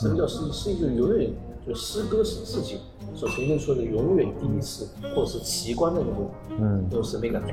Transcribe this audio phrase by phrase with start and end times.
[0.00, 0.52] 什么叫诗意？
[0.52, 1.28] 诗意就是永远，
[1.66, 2.78] 就诗歌是自己
[3.16, 7.52] 所呈现出的永远第一次，或者是奇观的那种，嗯，那种审美感觉。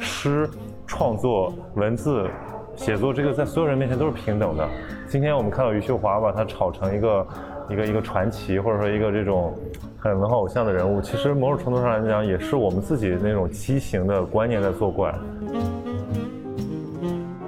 [0.00, 0.50] 诗
[0.88, 2.26] 创作、文字
[2.74, 4.68] 写作，这个在所有人面前都是平等的。
[5.08, 7.26] 今天我们看到余秀华把它炒成一个
[7.70, 9.54] 一个一个传奇，或者说一个这种
[10.00, 15.16] 很文化偶像的人物，其实某种程度上来讲，也是我们自己那种畸形的观念在作怪。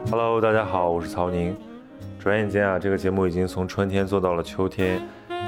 [0.09, 1.53] Hello，大家好，我是曹宁。
[2.21, 5.01] 转眼间啊，这个节目已经从春天做到了秋天，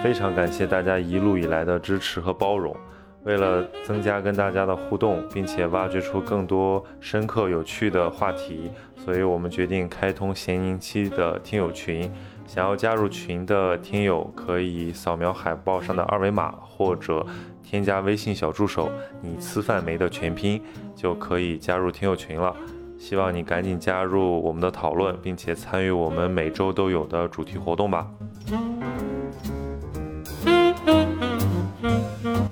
[0.03, 2.75] 非常感谢大家一路以来的支持和包容。
[3.25, 12.11] 为了增加跟大家的互动，并且挖掘出更多深刻有趣的话题，所以我们决定开通闲宁期的听友群。
[12.47, 17.25] 想要加入群的听友，可以扫描海报上的二维码，或者
[17.63, 20.61] 添加微信小助手“你吃饭没”的全拼，
[20.97, 22.57] 就可以加入听友群了。
[22.99, 28.09] 希望你赶紧加入我们的讨论，并且参与我们每周都有的主题活动吧。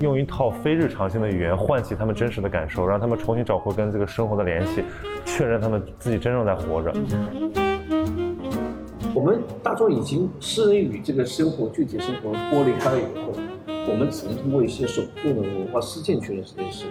[0.01, 4.83] 用一套非日常性的语言唤起他们真实的感受，让他们重新找回跟这个生活的联系，
[5.25, 6.93] 确认他们自己真正在活着。
[9.15, 13.33] 我们大众已经诗人与这个生活具体生活剥离开了以后，
[13.89, 16.87] 我们只能通过一些手动的文化实践确认识这件事。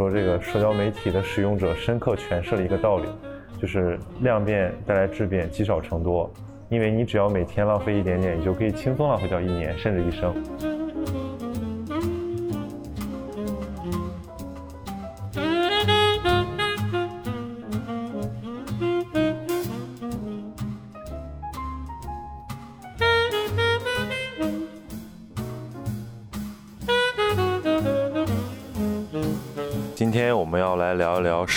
[0.00, 3.06] 说这个社交媒体的使用者深刻诠释了一个道理，
[3.60, 6.32] 就是量变带来质变，积少成多。
[6.70, 10.34] 因为你只要每天浪费一点点，你就可以轻松浪费掉一年甚至一生。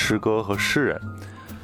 [0.06, 1.02] 诗歌和诗人。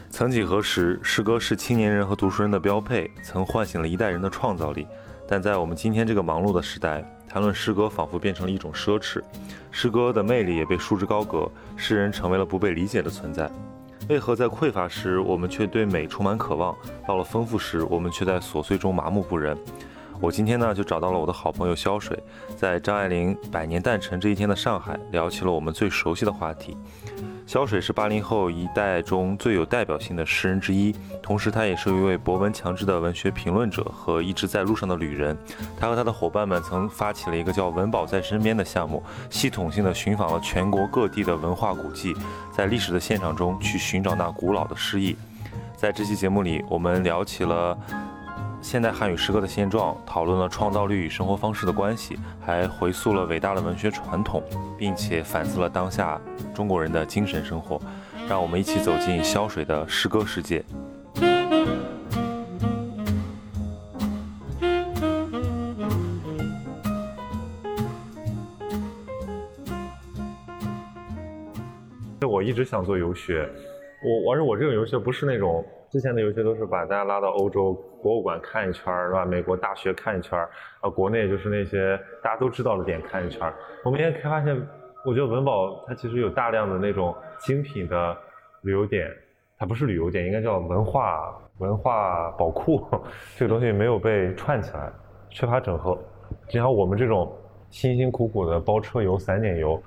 [0.10, 4.88] 曾几何时，诗歌是青年人和读书人的标配，曾唤醒了一代人的创造力。
[5.28, 9.22] 但在我们今天这个忙碌的时代，谈论诗歌仿佛变成了一种奢侈，
[9.72, 13.52] 诗歌的魅力也被束之高阁，诗人成为了不被理解的存在。
[14.08, 16.74] 为何在匮乏时，我们却对美充满渴望；
[17.06, 19.58] 到了丰富时，我们却在琐碎中麻木不仁？
[20.22, 22.22] 我今天呢，就找到了我的好朋友肖水，
[22.58, 26.76] 在张爱玲百年诞辰这一天的上海，聊起了我们最熟悉的话题。
[27.48, 30.94] 肖水是八零后一代中最有代表性的诗人之一，
[31.24, 35.36] 同时他也是一位博闻强志的文学评论者和一直在路上的旅人。
[35.80, 42.14] 他和他的伙伴们曾发起了一个叫“文保在身边”的项目，系统性的寻访了全国各地的文化古迹，
[42.52, 45.16] 在历史的现场中去寻找那古老的诗意。
[45.76, 47.76] 在这期节目里，我们聊起了。
[48.62, 54.44] 现代汉语诗歌的现状，讨论了创造力与生活方式的关系，还回溯了伟大的文学传统，
[54.78, 56.22] 并且反思了当下
[56.54, 57.82] 中国人的精神生活。
[58.28, 60.64] 让我们一起走进潇水的诗歌世界。
[72.22, 73.50] 我一直想做游学，
[74.24, 75.66] 我而且我这个游学不是那种。
[75.92, 77.74] 之前的游戏都是把大家拉到欧洲
[78.04, 79.26] 博物馆看一圈儿，是吧？
[79.26, 80.48] 美国大学看一圈儿，
[80.82, 83.54] 啊，国内就是那些大家都知道的点看一圈儿。
[83.84, 84.56] 我们现在开发现，
[85.04, 88.16] 我觉得文保它其实有大量的那种精品的
[88.62, 89.10] 旅游点，
[89.58, 92.86] 它不是旅游点，应该叫文化文化宝库。
[93.36, 94.92] 这个东西没有被串起来，
[95.32, 95.98] 缺乏整合。
[96.48, 97.36] 就像我们这种
[97.72, 99.82] 辛辛苦苦的包车游、散点游，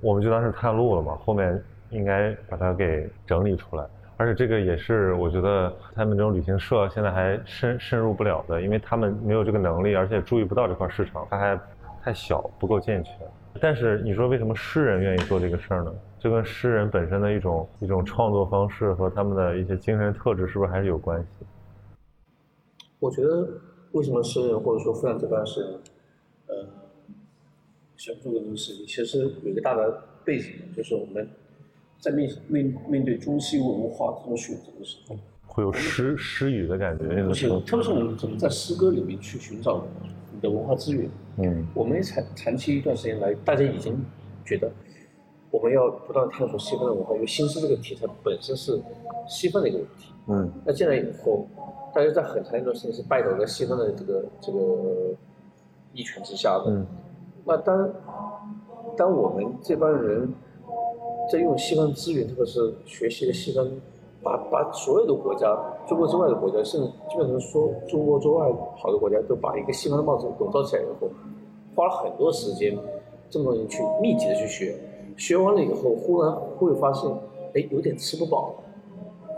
[0.00, 1.16] 我们就当是探路了嘛。
[1.16, 1.60] 后面
[1.90, 3.84] 应该把它给整理出来。
[4.22, 11.60] 而且这个也是我觉得他们这种旅行社现在还深深入不了的，因为他们没有这个能力，而且注意不到这块市场，它还
[12.00, 13.14] 太小，不够健全。
[13.60, 15.92] 但是你说为什么诗人愿意做这个事儿呢？
[16.20, 21.44] 这跟诗人本身的一种一种创作方式和他们的一些精神特质是不是还是有关系？
[23.00, 23.48] 我觉得
[23.90, 25.70] 为什么诗人或者说富兰这班诗人，
[26.46, 26.68] 呃，
[27.96, 31.28] 想做这个事情，其实有一个大的背景，就是我们。
[32.02, 35.14] 在面面面对中西文化这种选择的时候，
[35.46, 37.04] 会有诗诗语的感觉。
[37.04, 39.84] 而且，特别是我们怎么在诗歌里面去寻找
[40.32, 41.08] 你的文化资源。
[41.36, 44.04] 嗯，我们长长期一段时间来，大家已经
[44.44, 44.68] 觉得
[45.48, 48.82] 我们要不断探索西方的文化，因为新诗这个题材本身是
[49.28, 50.12] 西方的一个问题。
[50.26, 51.46] 嗯，那进来以后，
[51.94, 55.14] 大家在很长一段时间是拜倒在西方的这个这个
[55.92, 56.72] 一权之下的。
[56.72, 56.84] 嗯，
[57.44, 57.90] 那当
[58.96, 60.28] 当我们这帮人。
[61.30, 63.68] 在用西方资源，特别是学习了西方，
[64.22, 71.08] 把把所有的国家，中国之外的国家，甚至基本上说中国之外好的国家，都把一个西方的帽子笼罩起来以后，
[71.74, 72.76] 花了很多时间，
[73.30, 74.76] 这么多人去密集的去学，
[75.16, 77.10] 学完了以后，忽然会发现，
[77.54, 78.54] 哎，有点吃不饱，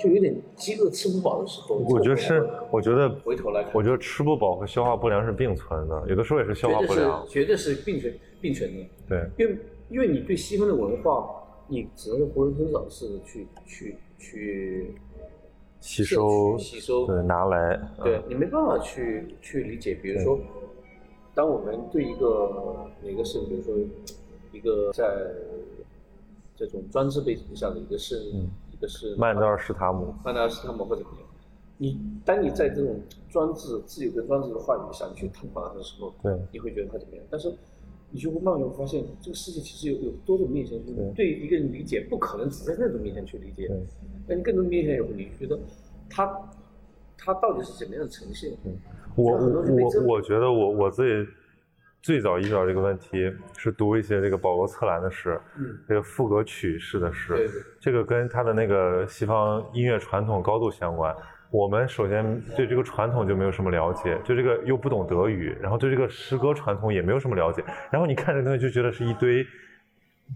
[0.01, 1.77] 就有点饥饿吃不饱的时候。
[1.77, 8.85] 我觉得是，我觉得回头来看，我觉得吃不饱和消化不良是并存的，有的时候也是消化不良，绝对是并存并存的。
[9.09, 9.59] 对，因为
[9.91, 14.95] 因为你对西方的文化，你只能是囫囵吞枣似的去去去。
[15.81, 19.95] 吸收，吸收，对，拿来，对你没办法去去理解。
[19.95, 20.41] 比如说，
[21.35, 23.75] 当我们对一个哪个是，比如说
[24.51, 25.05] 一个在
[26.57, 28.17] 这种专制背景下的一个是，
[28.73, 31.29] 一个是曼德尔施塔姆，曼德尔施塔姆或者怎么样，
[31.77, 37.23] 你当你在这种专制、自由跟专制的话语下你去探讨它的时候，对，你会觉得他怎么样？
[37.29, 37.55] 但是
[38.15, 43.69] 你就会慢慢发现，这个世界其实有有多种面向，就是对一个人理解，不可能只在那种面向去理解。
[44.29, 45.59] 那你更多面向以后，你觉得
[46.09, 46.33] 它
[47.19, 48.53] 它到底是怎么样的呈现？
[49.17, 51.29] 我我我觉得我我自己
[52.03, 61.13] 最早意识到这个问题是读一些这个保罗策兰的诗，嗯，这个赋格曲式的诗，对对，这个跟他的那个西方音乐传统高度相关。
[61.55, 67.63] 我们首先对这个传统就没有什么了解，对这个又不懂德语，然后对这个诗歌传统也没有什么了解，
[67.93, 69.47] 然后你看这东西就觉得是一堆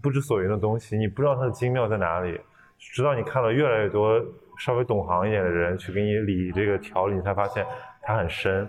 [0.01, 2.39] 不知所云的东西，你不知道它的精妙在哪里。
[2.77, 4.17] 直到你看了越来越多
[4.59, 7.65] 稍微懂行一点的人去给你理这个条理，你才发现
[8.01, 8.65] 它很深。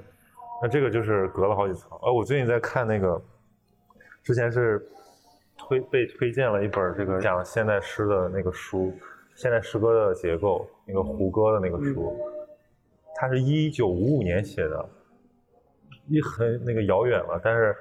[0.60, 1.96] 那这个就是隔了好几层。
[2.02, 3.22] 呃，我最近在看那个，
[4.24, 4.84] 之前是
[5.56, 8.92] 推被推荐了一本这个讲现代诗的那个书，
[9.36, 12.12] 现代诗歌的结构，那个胡歌的那个书，
[13.20, 14.88] 它是一九五五年写的，
[16.08, 17.38] 一很那个遥远了。
[17.44, 17.76] 但是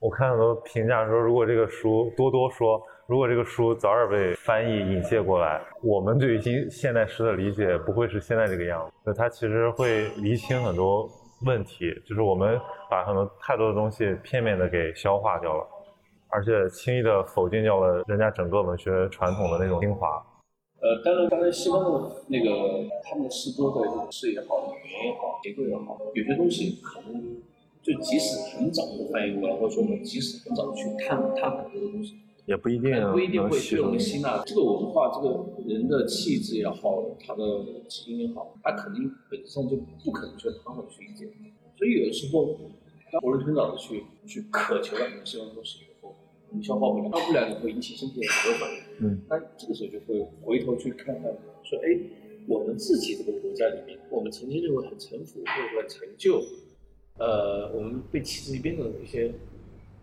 [0.00, 2.82] 我看很多评价说，如果这个书多多说。
[3.08, 8.92] 如果这个书早点被翻译引介过来，我们对于今现代诗的理解不会是现在这个样子。
[9.04, 11.10] 那它其实会厘清很多
[11.44, 12.58] 问题，就是我们
[12.88, 15.66] 把很多太多的东西片面的给消化掉了，
[16.28, 20.24] 而且轻易的否定掉了人家整个文学传统的那种精华。
[20.82, 27.36] 呃，当然，当然，西方的那个他们的诗歌的诗也好，语言也好，结构也好，有些东西可能
[27.80, 32.16] 就即使很早就翻译过来，或者说我们即使很早去探探很多的东西。
[32.46, 34.42] 也不一定，不一定会被我们吸纳。
[34.44, 37.44] 这个文化，这个人的气质也好，他的
[37.88, 41.28] 基因也好，他肯定本质上就不可能去很好的去理解。
[41.78, 42.58] 所以有的时候，
[43.12, 45.78] 当囫囵吞枣的去去渴求了很多西方东西
[46.52, 49.08] 你消化不了，消化不了，你会引起身体的很多反应。
[49.08, 49.20] 嗯。
[49.28, 51.24] 那这个时候就会回头去看看，
[51.62, 51.98] 说，哎，
[52.46, 56.42] 我们自己这个国家里面，我们曾经认为很臣服或者说很成就，
[57.18, 59.32] 呃，我们被弃之一边的一些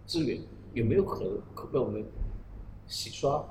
[0.05, 0.39] 资源，
[0.73, 2.03] 有没有可能可被我们？
[2.91, 3.45] 洗刷、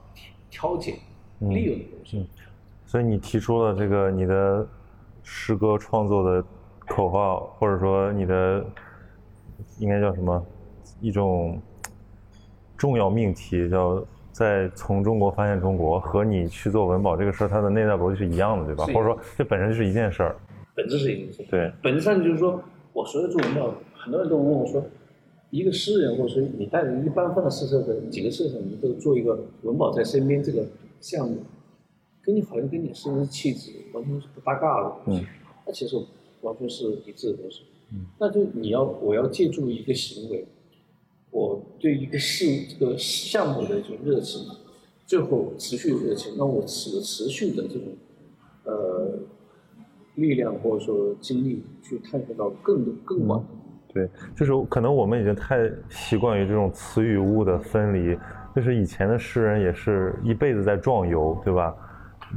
[0.50, 0.96] 挑拣、
[1.38, 2.18] 利用的东西。
[2.18, 2.26] 嗯
[2.84, 4.66] 所以你提出了这个你的
[5.22, 6.44] 诗歌创作的
[6.88, 8.66] 口号，或者说你的
[9.78, 10.44] 应该叫什么
[11.00, 11.62] 一种
[12.78, 14.02] 重要命题，叫
[14.32, 18.86] 在从中国发现中国，和你去做文保这个事儿，它的内在逻辑是一样的，对吧？
[18.86, 20.36] 或者说这本身就是一件事儿。
[20.74, 21.44] 本质是一件事。
[21.50, 21.70] 对。
[21.82, 22.58] 本质上就是说，
[22.92, 24.82] 我所有做文保，很多人都问我说。
[25.50, 30.62] 一个诗人，或者说你带着一般分的诗社的几个社长，你都做一个文保在身边这个
[31.00, 31.38] 项目，
[32.22, 35.24] 跟你好像跟你诗人气质完全是不搭嘎的嗯。
[35.66, 35.96] 那其实
[36.42, 37.62] 完全是一致的东西。
[38.20, 40.46] 那就你要我要借助一个行为，
[41.30, 44.42] 我对一个事这个项目的一种热情，
[45.06, 47.82] 最后持续热情，让我持持续的这种
[48.64, 49.18] 呃
[50.16, 53.44] 力量或者说精力去探索到更更广。
[53.92, 58.18] 对，就是可能我们已经太习惯于这种词与物的分离，
[58.54, 61.74] 就是以前的诗人也是一辈子在壮游，对吧？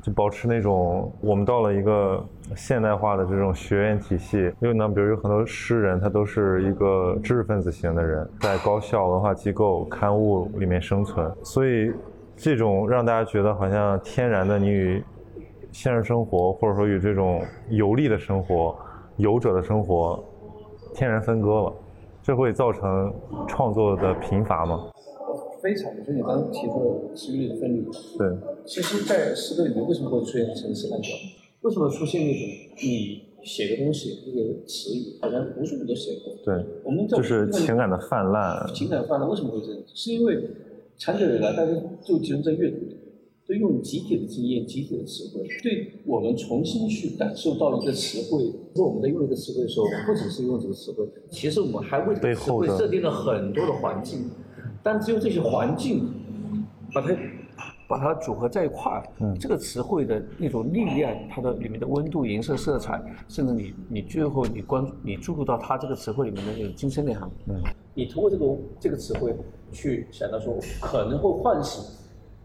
[0.01, 2.23] 就保持那种我们到了一个
[2.55, 11.91] 现代化的这种学院体系，因为呢，比如有很多诗人，他都是一个知识分子型的人，在高校、文化机构、刊物里面生存，所以
[12.35, 15.03] 这种让大家觉得好像天然的你与
[15.71, 18.75] 现实生活，或者说与这种游历的生活、
[19.17, 20.23] 游者的生活。
[20.93, 21.73] 天然分割了，
[22.21, 23.13] 这会造成
[23.47, 24.90] 创作的贫乏吗？
[25.61, 27.83] 非常，就你刚刚提出的诗律的分离。
[28.17, 28.27] 对。
[28.65, 31.15] 其实，在诗歌里面为什么会出现层次滥调？
[31.61, 32.41] 为什么出现那种
[32.83, 36.33] 你写的东西，那个词语好像无数人都写过？
[36.43, 36.65] 对。
[36.83, 38.67] 我们就是情感的泛滥。
[38.73, 39.81] 情感泛滥为什么会这样？
[39.93, 40.49] 是因为
[40.97, 41.71] 长久以来大家
[42.03, 42.97] 就集中在阅读里。
[43.47, 48.45] 都用集体的经验、集体的词汇，对我们重新去感受到一个词汇。
[48.73, 54.29] 说我们在用一个词汇的时候，不只是用这个词汇，其实我们还为这个词汇设定了很多的环境。
[54.83, 56.11] 但只有这些环境，
[56.93, 57.15] 把它
[57.87, 67.61] 把它组合在一块儿，嗯，这个词汇的那种力量，它的里面的温度、颜色、色彩，甚至你你最后你关注你注入到它这个词汇里面的那种精神内涵，嗯，
[67.93, 69.35] 你通过这个这个词汇
[69.71, 71.83] 去想到说可能会唤醒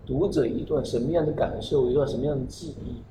[0.04, 3.02] 读者一段什么样的感受，一段什么样的记忆，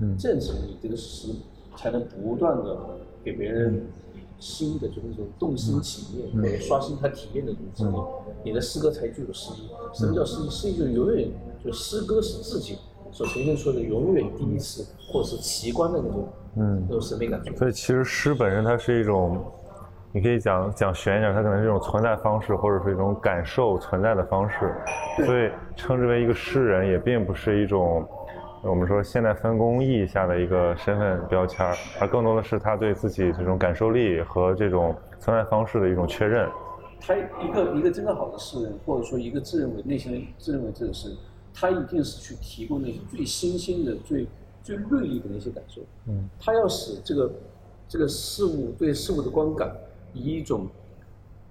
[0.00, 1.28] 嗯，这样子你这个诗
[1.76, 2.76] 才能不断的
[3.24, 3.82] 给别人。
[4.38, 7.96] 新的就是那种动心体验或者刷新他体验的这种经历，
[8.44, 9.68] 你的诗歌才具有诗意。
[9.94, 10.50] 什么叫诗意？
[10.50, 11.28] 诗意就是永远，
[11.64, 12.78] 就诗歌是自己
[13.10, 17.54] 所呈现出的永远第一次或者是奇观的那种，嗯，那种审美感觉。
[17.56, 19.42] 所以其实诗本身它是一种，
[20.12, 24.74] 你可以讲讲玄一点，它可能是一种存在方式，或者是一种感受存在的方式。
[25.24, 28.06] 所以称之为一个诗人，也并不是一种。
[28.66, 36.48] 我们说现代分工意义下的一个身份标签儿，而更多的是他对自己这种感受力和这种存在方式的一种确认。
[36.98, 41.14] 他一个一个真正好的诗人，或者说一个自认为内心自认为这个是，
[41.52, 44.26] 他一定是去提供那些最新鲜的、最
[44.62, 45.82] 最锐利的那些感受。
[46.06, 47.30] 嗯，他要使这个
[47.86, 49.70] 这个事物对事物的观感
[50.14, 50.66] 以一种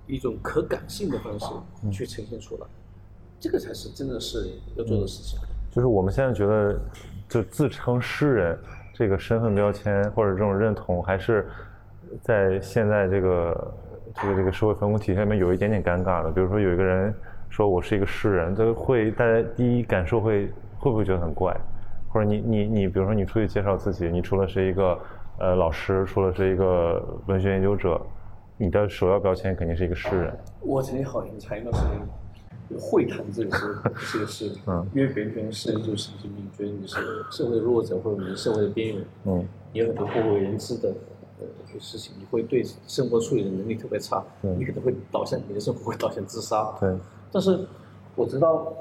[0.07, 1.45] 一种可感性的方式
[1.91, 2.65] 去呈现出来，
[3.39, 5.37] 这个才是真的是要做的事情。
[5.73, 6.79] 就是我们现在觉得，
[7.27, 8.59] 就自称诗人
[8.93, 11.47] 这个身份标签或者这种认同，还是
[12.21, 13.73] 在现在这个
[14.13, 16.29] 这个这个社会分工体系里面有一点点尴尬的。
[16.29, 17.11] 比如说有一个人
[17.49, 20.45] 说我是一个诗人，这个会大家第一感受会
[20.77, 21.51] 会不会觉得很怪？
[22.09, 24.95] 或者你你你，比如说你出去介绍自己，你除了是一个
[25.39, 27.99] 呃老师，除了是一个文学研究者，
[28.57, 30.31] 你的首要标签肯定是一个诗人。
[30.61, 31.99] 我曾经好像长一段时间。
[32.79, 34.45] 会谈这个是这个是，
[34.93, 36.97] 因为别人觉得诗人就是神经病，觉得你是
[37.31, 40.93] 社会的弱者或者你是社会的边缘，嗯，你有很多不为人知的
[41.39, 46.95] 呃事情，你会对生活处理的能力特别差，你可能会导向你的生活会导向自杀，对。
[47.31, 47.59] 但是
[48.15, 48.73] 我知道，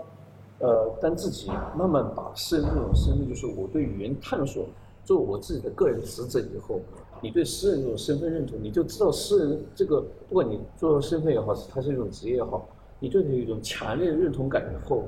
[0.59, 4.67] 呃，当自己慢慢把诗人这种身份，就是我对语言探索
[5.05, 6.81] 做我自己的个人职责以后，
[7.21, 12.69] 你对诗人这种身份认同，你就知道诗人这个，不管你做身份也好，他是一种职业也好。
[13.03, 15.03] 你对他有一种强烈的认同感以后，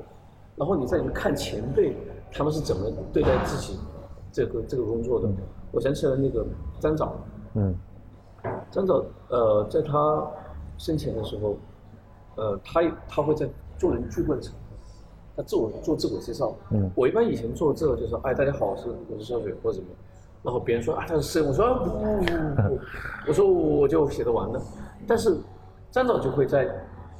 [0.57, 1.97] 然后你再去看前辈
[2.33, 3.79] 他们是怎么对待自己
[4.33, 5.29] 这个这个工作的。
[5.71, 6.45] 我想起了那个
[6.81, 7.15] 张枣，
[7.55, 7.73] 嗯，
[8.69, 10.27] 张枣呃，在他
[10.77, 11.57] 生前的时候，
[12.35, 13.49] 呃，他他会在
[13.79, 14.57] 众人聚会的时候，
[15.37, 16.53] 他自我做自我介绍。
[16.71, 19.87] 嗯，我一般以前做这个就是，哎，大家好，我是我是肖雪或者什么，
[20.43, 21.99] 然后别人说啊他是诗人，我说不不
[22.75, 22.81] 不，
[23.29, 24.61] 我说我就写的完了，
[25.07, 25.37] 但是
[25.93, 26.69] 张枣就会在。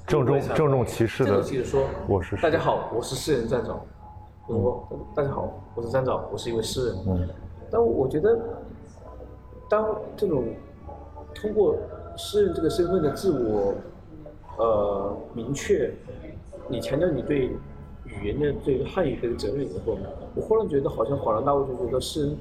[0.07, 3.81] 郑重郑重其事的说，我是大家好，我是诗人站长。
[4.47, 6.97] 我说大家好，我是站长，我是一位诗人。
[7.07, 7.29] 嗯，
[7.71, 8.39] 但我觉得，
[9.69, 10.45] 当这种
[11.35, 11.75] 通过
[12.19, 13.75] 诗人这个身份的自我
[14.59, 15.91] 呃明确，
[16.69, 17.47] 你强调你对
[18.05, 19.97] 语言的对汉语的责任以后，
[20.35, 22.37] 我忽然觉得好像恍然大悟，就觉得诗人。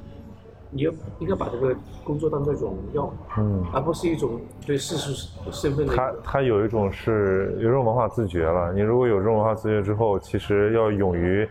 [0.74, 5.96] 你要应该把这个工作当做一种荣耀，嗯，而不是一种对世俗身份的。
[5.96, 8.74] 他他有一种是有一种文化自觉了。
[8.74, 11.48] 你如果有这种文化自觉之后，其实要勇于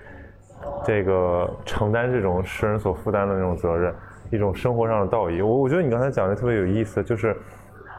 [0.85, 3.95] 这个承担这种诗人所负担的那种责任，
[4.31, 5.41] 一种生活上的道义。
[5.41, 7.37] 我我觉得你刚才讲的特别有意思，就是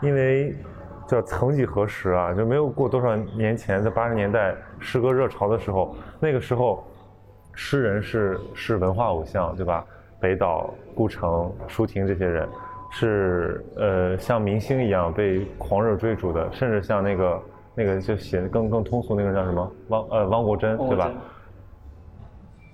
[0.02, 0.56] 因为
[1.08, 6.84] 叫曾几何时啊，就没有过多少年前，在八十年代诗歌热潮的时候，那个时候
[7.54, 9.86] 诗人是是文化偶像，对吧？
[10.24, 12.48] 北岛、顾城、舒婷这些人，
[12.90, 17.42] 是呃像明星一样被狂热追逐的，甚至像那个
[17.76, 21.12] 那个就写的更更通俗那个叫什么汪呃汪国真对吧？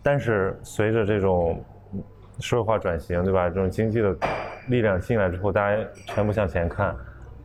[0.04, 1.60] 但是随着这种
[2.40, 3.50] 社会化转型对吧？
[3.50, 4.16] 这种经济的
[4.68, 6.96] 力量进来之后，大家全部向前看，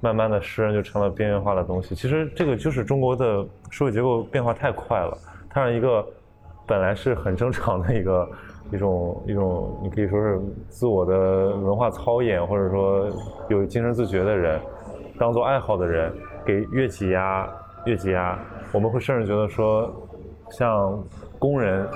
[0.03, 1.95] 慢慢的诗人就成了边缘化的东西。
[1.95, 5.17] 其实这个就是中国的社会结构变化太快了，
[5.49, 6.07] 它让一个
[6.67, 8.29] 本来是很正常的一个。
[8.73, 13.07] 一种一种，你可以说是自我的文化操演，或者说
[13.49, 14.61] 有精神自觉的人，
[15.19, 16.13] 当做爱好的人，
[16.45, 17.49] 给越挤压
[17.85, 18.39] 越挤压。
[18.73, 19.95] 我们会甚至觉得说，
[20.51, 20.99] 像
[21.39, 21.87] 工人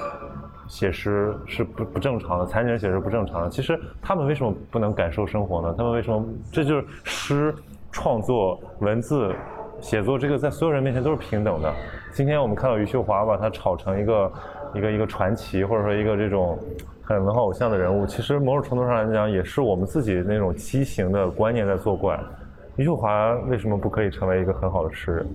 [0.69, 3.49] 写诗是不不正常的，残疾人写诗不正常的。
[3.49, 5.75] 其实他们为什么不能感受生活呢？
[5.77, 6.25] 他们为什么？
[6.53, 7.55] 这就是诗
[7.91, 9.35] 创作、文字
[9.81, 11.73] 写作，这个在所有人面前都是平等的。
[12.13, 14.31] 今天我们看到余秀华把它炒成一个。
[14.75, 16.59] 一个一个传奇，或者说一个这种
[17.03, 22.19] 很文化偶像的人物，其实某种程度上来讲，也是我们自己那种畸形的观念在作怪。
[22.77, 25.27] 余秀华为什么不可以成为一个很好的诗人？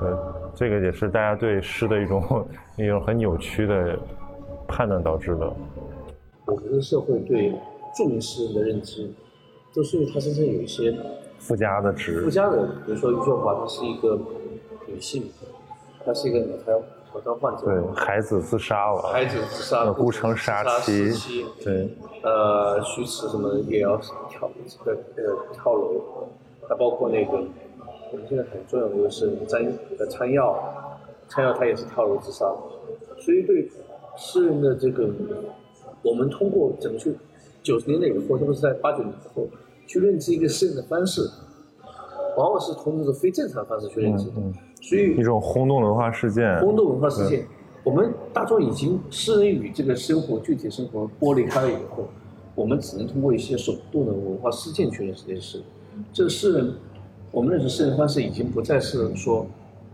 [0.00, 3.98] 呃，这个也是大家对诗的一种一种很扭曲的
[4.66, 5.52] 判断导致的。
[6.46, 7.52] 我们的社会对
[7.94, 9.10] 著名诗人的认知，
[9.74, 10.96] 都是因为他身上有一些
[11.38, 12.22] 附加的值。
[12.22, 14.18] 附加的，比如说余秀华，她是一个
[14.86, 15.24] 女性，
[16.04, 16.72] 她是一个她。
[17.10, 26.28] 挑战患者，对，孩子自杀了，孩子自杀，孤城杀妻，对，呃，徐迟什么也要跳这个那个跳楼，
[26.68, 27.32] 还包括那个
[28.12, 29.60] 我们现在很重要的就是张
[29.98, 30.56] 呃参药，
[31.28, 32.46] 参药他也是跳楼自杀，
[33.18, 33.68] 所以对
[34.16, 35.08] 诗人的这个，
[36.02, 37.14] 我们通过怎么去
[37.62, 39.46] 九十年代以后，特别是在八九年之后，
[39.86, 41.22] 去认知一个诗人的方式。
[42.36, 44.34] 往往是通过非正常方式去认知的，
[44.80, 46.60] 所以一种轰动文化事件。
[46.60, 47.46] 轰动文化事件，
[47.84, 52.08] 我们大众已经诗人与这个生活具体生活剥离开了以后，
[52.54, 55.62] 我们只能通过一些手动的文化事件去认识这些事。
[56.12, 56.74] 这个诗人，
[57.30, 59.46] 我们认识诗人方式已经不再是说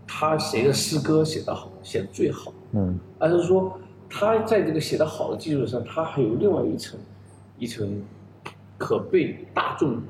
[0.06, 3.78] 他谁的诗歌写得好，写得最好，嗯，而是说
[4.08, 6.98] 他在这个写得好的基础上，他还有另外一层，
[7.58, 8.02] 一层
[8.78, 10.00] 可被大众。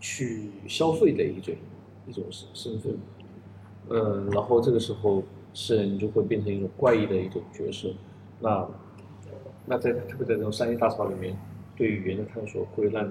[0.00, 1.52] 去消费的一种
[2.06, 2.96] 一种身身份，
[3.90, 5.22] 嗯，然后这个时候
[5.54, 7.88] 诗人就会变成一种怪异的一种角色，
[8.40, 8.66] 那
[9.66, 11.36] 那在特别在这种商业大潮里面，
[11.76, 13.04] 对语言的探索会让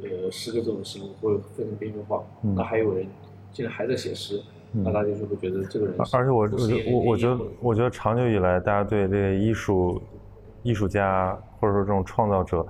[0.00, 3.06] 呃诗歌这种事物会非常边缘化，那还有人
[3.52, 4.40] 竟然还在写诗，
[4.72, 5.94] 那大家就会觉得这个人。
[5.98, 10.02] 而且我我我我觉得我觉得长久以来大家对这个艺术
[10.62, 12.66] 艺术家或者说这种创造者。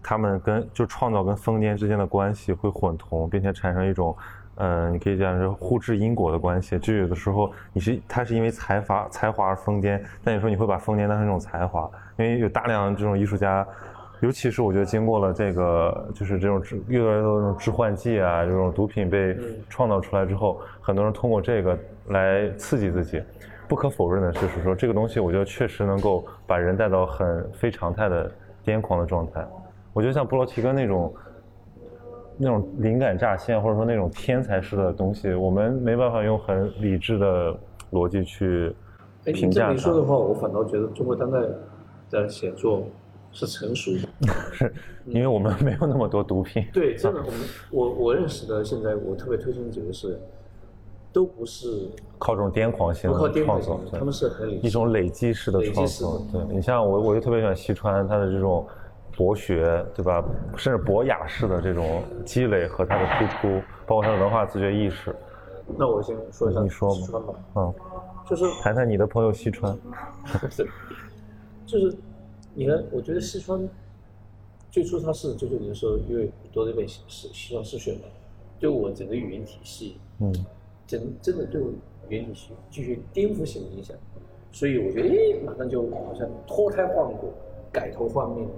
[0.00, 4.16] 他们跟就创造跟封建之间的关系会混同，并且产生一种，
[4.60, 6.78] 嗯，你可以讲是互质因果的关系。
[6.78, 13.66] 就有的时候你是他是因为才华才华而疯癫，但有时候你会把疯癫当成一种才华，因为有大量这种艺术家，
[14.20, 19.36] 尤其是我觉得经过了这个就是这种越来越多这种致幻剂啊，这种毒品被
[19.68, 23.22] 创造出来之后，很多人通过这个来刺激自己。
[23.68, 28.32] 不可否认的就是说，这个东西我觉得确实能够把人带到很非常态的
[28.64, 29.46] 癫狂的状态。
[29.92, 31.14] 我觉得像布罗提根那种
[32.40, 37.52] 那种灵感乍现，或者说那种天才式的东西，我们没办法用很理智的
[37.90, 38.72] 逻辑去
[39.24, 39.72] 评价。
[39.72, 41.40] 你这么说的话，我反倒觉得中国当代
[42.10, 42.84] 的写作
[43.32, 44.72] 是成熟的， 是
[45.06, 46.64] 因为我们没有那么多毒品。
[46.72, 47.40] 对，真的，我们
[47.72, 50.16] 我我认识的现在我特别推崇几个是，
[51.12, 56.24] 都不是靠这种癫狂性的创作，他们是很一种累积式的创作。
[56.32, 58.64] 对你像我，我就特别喜欢西川他的这种。
[59.18, 60.24] 博学，对吧？
[60.56, 65.12] 甚至博雅式的这种积累和他的突出，包括他的文化自觉意识。
[65.76, 67.34] 那我先说一下，你说西川吧。
[67.56, 67.74] 嗯，
[68.30, 69.76] 就是谈谈你的朋友西川。
[71.66, 71.92] 就是，
[72.54, 73.68] 你看，我觉得西川
[74.70, 78.02] 最初他是九九年的时候，因为读了一本西西川诗选嘛，
[78.60, 80.32] 对我整个语言体系，嗯，
[80.86, 81.68] 真真的对我
[82.08, 83.96] 语言体系继续颠覆性的影响。
[84.52, 87.32] 所以我觉得，哎，马上就好像脱胎换骨，
[87.72, 88.48] 改头换面。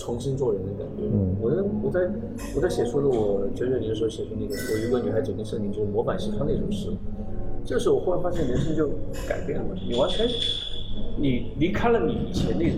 [0.00, 1.04] 重新做人的感觉。
[1.12, 2.10] 嗯，我在我在
[2.56, 6.90] 我在写书的，我九九年的时候写出那个《我有个女孩走进森林》，就是模板西川那首诗。
[7.66, 8.88] 这时候我忽然发现人生就
[9.28, 10.26] 改变了，你完全
[11.18, 12.72] 你离开了你以前那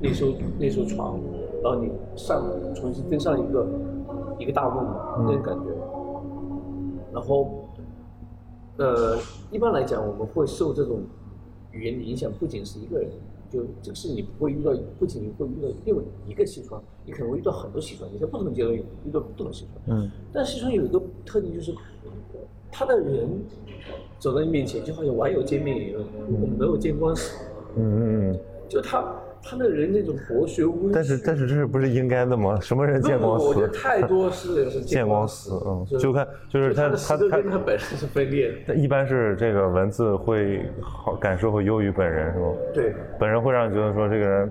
[0.00, 1.08] 那艘那艘船，
[1.62, 3.66] 然后你上重新登上一个
[4.40, 5.70] 一个大陆嘛，那种感觉。
[7.12, 7.68] 然后，
[8.76, 9.16] 呃，
[9.52, 10.98] 一般来讲，我们会受这种
[11.70, 13.08] 语言的影响，不仅是一个人。
[13.54, 19.98] 就这个事情，你不会遇到，不仅你会遇到另外一个西装，你可能会遇到很多西装，你在不同的阶段遇到不同的西装。
[19.98, 20.10] 嗯。
[20.32, 21.72] 但西装有一个特点，就是
[22.72, 23.28] 他的人
[24.18, 27.38] 走到你面前，就好像网友见面一样，我们没有见光死。
[27.76, 28.40] 嗯嗯嗯。
[28.68, 29.04] 就他。
[29.46, 32.58] 他那人那种博学温但是但是这是不是应该的吗？
[32.60, 33.46] 什么人见光死？
[33.46, 38.74] 我觉得太多是是见光死，嗯，就看就是他他他他本身是分裂的。
[38.74, 42.46] 一般是这个文字会好感受会优于本人，是吗？
[42.72, 44.50] 对，本人会让你觉得说这个人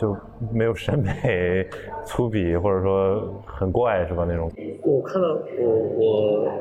[0.00, 0.16] 就
[0.52, 1.68] 没有审美、
[2.06, 4.24] 粗鄙，或者说很怪，是吧？
[4.26, 4.50] 那种。
[4.82, 6.52] 我看到我我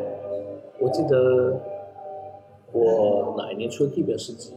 [0.82, 1.58] 我记得
[2.74, 4.54] 我哪一年出的第一本诗集，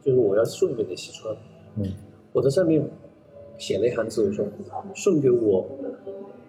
[0.00, 1.36] 就是我要送一本给西川。
[1.76, 1.86] 嗯，
[2.32, 2.88] 我在上面
[3.58, 4.46] 写了一行字，我说
[4.94, 5.66] 送给我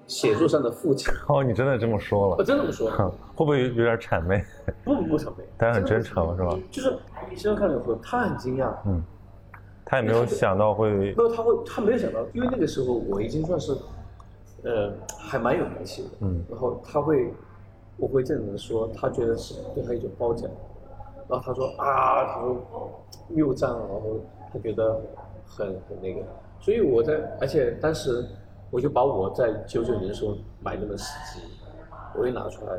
[0.07, 1.11] 写作上的父亲。
[1.27, 2.35] 哦，你真的这么说了？
[2.38, 2.89] 我真这么说。
[2.89, 4.43] 会不会有点谄媚？
[4.83, 6.59] 不不不谄媚，但是很真诚，是吧？
[6.69, 6.97] 就是
[7.35, 8.71] 现在看了以后，他很惊讶。
[8.85, 9.03] 嗯，
[9.83, 10.89] 他也没有想到会。
[10.91, 13.75] 没有，他会，他没有想到，因为那个时候我已经算是，
[14.63, 16.09] 呃，还蛮有名气的。
[16.21, 16.43] 嗯。
[16.49, 17.33] 然后他会，
[17.97, 20.49] 我会这样子说，他觉得是对他一种褒奖。
[21.27, 22.55] 然后他说啊，他说
[23.29, 24.19] 又赞，然后。
[24.56, 25.02] 他觉得
[25.46, 26.22] 很很那个，
[26.62, 28.26] 所以我在，而且当时
[28.72, 31.41] 我就把我在九九年的时候买那本诗集，
[32.18, 32.72] 我也拿出来，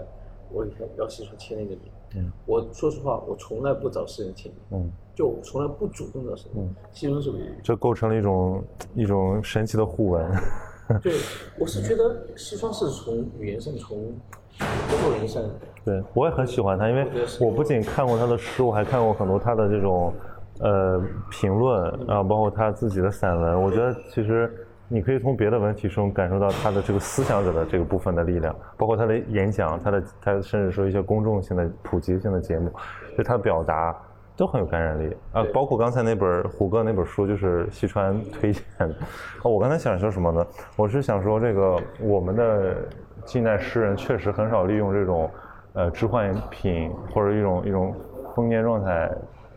[0.51, 1.81] 我要要写出签那个名。
[2.15, 2.33] 嗯。
[2.47, 4.81] 我说实话，我从来不找诗人签名。
[4.81, 4.91] 嗯。
[5.15, 6.51] 就从来不主动找谁。
[6.55, 6.75] 嗯。
[6.93, 7.55] 西川是不是。
[7.63, 10.27] 这构成了一种一种神奇的互文。
[11.03, 11.13] 对，
[11.59, 15.43] 我是觉得西川是从语言上从工作人上。
[15.85, 17.07] 对，我也很喜欢他，因为
[17.41, 20.13] 我不仅看过他的诗，我还看过很多他的这种
[20.61, 23.63] 呃评论，然后包括他自己的散文。
[23.63, 24.51] 我觉得其实
[24.89, 32.71] 你可以从别的文体中感受到他的这个思想者的这个部分的力量，包括他的演讲，他的他甚至说一些公众性的、普及性的节目，
[33.17, 33.95] 就他的表达。
[34.39, 38.95] 都很有感染力啊，包括刚才那本胡歌那本书，就是西川推荐的。
[39.43, 40.47] 我刚才想说什么呢？
[40.77, 42.77] 我是想说，这个我们的
[43.25, 45.31] 近代诗人确实很少利用这种
[45.73, 47.95] 呃置换品或者一种一种
[48.35, 49.11] 封建状态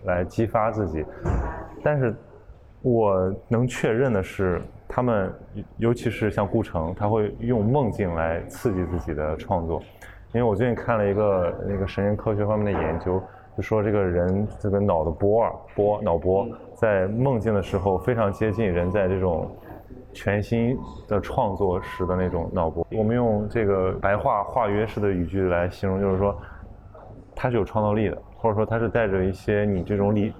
[0.06, 1.06] 来激发自己。
[1.84, 2.16] 但是
[2.82, 5.34] 我能确认的是，他们
[5.78, 9.82] 尤其是像顾城，他会用梦境来刺激自己的创作。
[10.34, 13.22] 因为我最近看了一个那个神经科学方面的研究。
[13.58, 19.52] 就说这个人这个脑的波儿波脑波在梦境的时候非常接近人在这种
[20.14, 20.78] 全新
[21.10, 22.88] 的创作时的那种脑波。
[22.92, 26.34] 我们用这个白话化约式的语句来形容，就是说
[27.36, 30.34] 它是有创造力的，或者说它是带着一些你这种理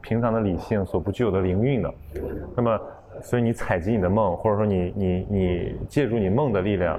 [0.00, 1.94] 平常的理性所不具有的灵韵的。
[2.56, 2.80] 那么，
[3.22, 6.98] 所以你采集你的梦，或者说你你你借助你梦的力量，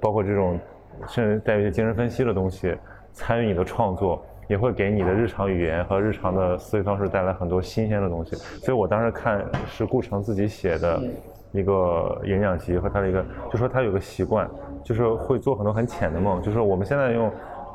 [0.00, 0.58] 包括这种
[1.06, 2.76] 甚至带一些精神分析的东西，
[3.12, 4.22] 参与你的创作。
[4.48, 8.36] 也会给你的日常语言和日常的思维方式带来很多新鲜的东西。
[8.36, 11.00] 所以我当时看是顾城自己写的
[11.52, 14.46] 一个演讲集和他的一个，就说他有个习惯，
[14.84, 16.42] 就是会做很多很浅的梦。
[16.42, 17.30] 就是我们现在用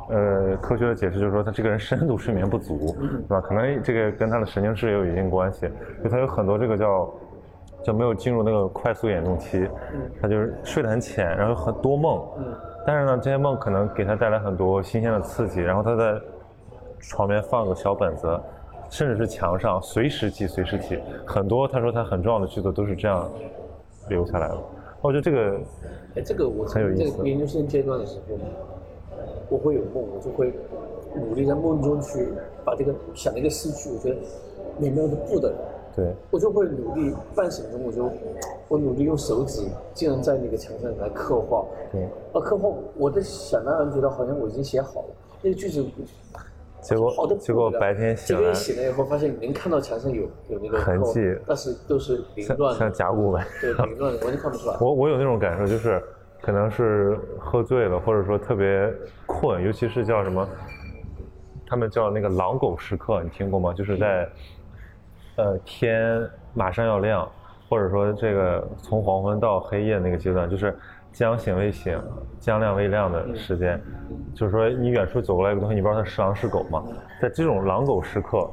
[0.09, 3.41] 呃科学的解释，就是说他这个人深度睡眠不足，对吧？
[3.41, 5.69] 可能这个跟他的神经质也有一定关系。
[6.03, 7.13] 就他有很多这个叫
[7.83, 9.67] 就没有进入那个快速眼动期，
[10.21, 12.21] 他就是睡得很浅，然后很多梦。
[12.85, 16.19] 但是呢，这些梦可能给他带来很多新鲜的刺激，然后他在。
[16.99, 18.27] 床边放个小本子，
[18.89, 23.29] 甚至是墙上随时记随时记，很多他说他很重要的句子都是这样
[24.09, 24.57] 留下来的。
[24.99, 25.59] 我觉得这个，
[26.15, 27.23] 哎，这个我很有意思。
[27.23, 28.35] 研究生阶段的时候，
[29.49, 30.53] 我会有梦，我就会
[31.15, 32.29] 努力在梦中去
[32.65, 34.15] 把这个想一个诗句，我觉得
[34.77, 35.57] 美妙的不得了。
[35.95, 36.13] 对。
[36.31, 38.09] 我就会努力半醒中，我就
[38.67, 41.65] 我努力用手指竟然在那个墙上来刻画。
[41.91, 42.03] 对。
[42.33, 45.07] 啊，刻画，我在想当然觉得好像我已经写好了
[45.41, 45.85] 那个句子。
[46.79, 54.77] 结果，结果白天醒了以后发现能看到墙上有有那个痕迹，但是都是凌乱的，像甲骨文，对，凌乱的，完全看不出来。
[54.79, 56.01] 我我有那种感受，就是
[56.47, 58.89] 可能是喝醉了，或者说特别
[59.25, 60.47] 困，尤其是叫什么，
[61.67, 63.73] 他们叫那个狼狗时刻，你听过吗？
[63.73, 64.29] 就是在
[65.35, 67.29] 呃天马上要亮，
[67.67, 70.73] 或者说这个从黄昏到黑夜那个阶段，就是。
[71.13, 71.99] 将醒未醒，
[72.39, 73.81] 将亮未亮的时间，
[74.35, 76.83] 就是说你远处走过来一个东西，你不知道它是狼是狗吗？
[77.19, 78.47] 在这种狼狗时刻，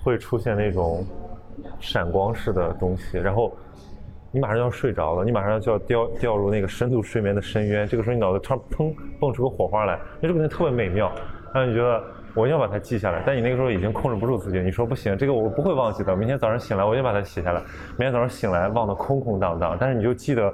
[0.00, 1.04] 会出现那种
[1.80, 3.52] 闪光式的东西，然后
[4.34, 7.86] 你马上就要睡着了，你马上就要掉掉入那个深度睡眠的深渊。
[7.86, 11.10] 这个时候你脑子突然砰蹦出个火花来，那这个东西特别美妙，
[11.54, 12.02] 让你觉得
[12.34, 13.22] 我要把它记下来。
[13.24, 16.16] 但你那个时候已经控制不住自己，你说不行，这个我不会忘记的。
[16.16, 17.60] 明天早上醒来，我一定把它写下来。
[17.96, 20.52] 明天早上醒来忘得空空荡荡，但是你就记得。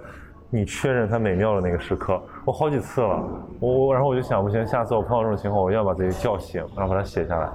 [0.53, 3.23] 你确认它美妙的那个时刻，我好几次了，
[3.61, 7.49] 我我然后我就想不行，下次我碰到这种情况，我要把自己叫醒，然后把它写下来。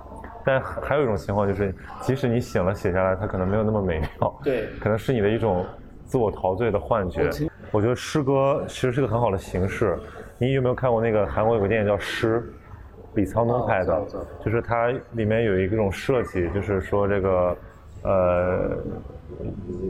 [0.45, 5.65] 但还有一种情况就是，即使你醒了写下来，它可能没有那么美妙，对，可能是你的一种
[6.05, 7.29] 自我陶醉的幻觉。
[7.71, 9.97] 我觉得诗歌其实是个很好的形式。
[10.37, 12.39] 你有没有看过那个韩国有个电影叫《诗》，
[13.15, 14.05] 李沧东拍的，
[14.43, 17.57] 就是它里面有一种设计，就是说这个。
[18.03, 18.69] 呃，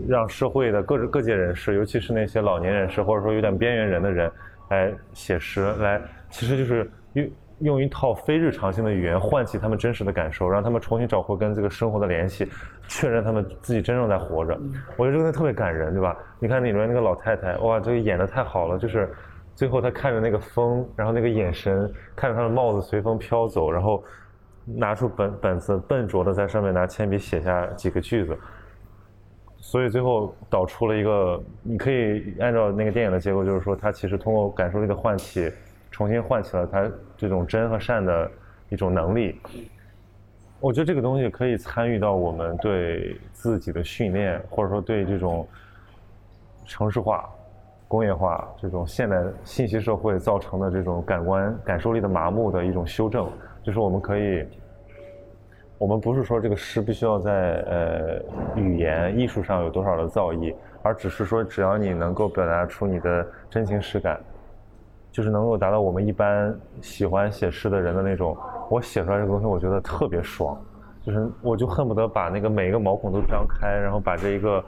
[0.07, 4.31] 让社会的各各界人士，尤其是那些老年人士，或者说有点边缘人的人，
[4.69, 12.49] 来写诗，来，其实就是用用一套非日常性的语言唤起他们真实的感受，让他们重新找回跟这个生活的联系，
[12.87, 14.59] 确认他们自己真正在活着。
[14.97, 16.17] 我觉得这个特别感人，对吧？
[16.39, 19.13] 你看里面那个老太太，哇，这个演的太好了，就是
[19.55, 24.03] 最后她看着那个风，然后那个眼神，看着她的帽子随风飘走，然后。
[24.67, 28.35] 拿出本本子，笨拙的在上面拿铅笔写下几个句子，
[29.57, 35.51] 所以最后导出了一个，你可以按照那个电影的结构，就是说他其实通过感受力的唤起，
[35.95, 38.29] 重新唤起了他这种真和善的
[38.67, 39.39] 一种能力。
[40.59, 45.47] 我觉得这个东西可以参与到我们对自己的训练，或者说对这种
[46.65, 47.29] 城市化、
[47.87, 53.29] 工业化这种现代信息社会造成的这种感官感受力的麻木的一种修正。
[53.63, 54.45] 就是我们可以，
[55.77, 58.21] 我们不是说这个诗必须要在呃
[58.53, 64.19] 语言艺术上有多少的造诣，而只是说只要你能够表达出你的真情实感，
[65.15, 68.37] 就是能够达到我们一般喜欢写诗的人的那种，
[68.69, 70.57] 我写出来这个东西我觉得特别爽，
[71.05, 74.65] 就是我就恨不得把那个每一个毛孔都张开，然后把这一个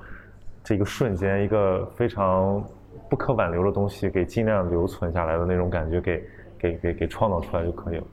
[0.63, 2.63] 这个瞬间一个非常
[3.09, 6.23] 不可挽留的东西给尽量留存下来的那种感觉给。
[6.59, 8.03] 给给给创造出来就可以了。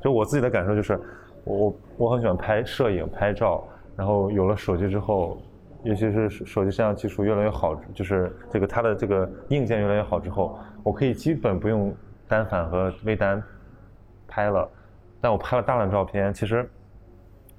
[0.00, 0.98] 就我自己的感受就是，
[1.44, 3.62] 我我我很喜欢拍摄影拍照，
[3.94, 5.36] 然后有了手机之后，
[5.82, 11.94] 尤其是手机摄像技术越来越好，就是这个它的这个硬件越来越好之后，我可以基本不用
[12.28, 13.42] 单反和微单
[14.28, 14.68] 拍了，
[15.20, 16.68] 但我拍了大量照片，其实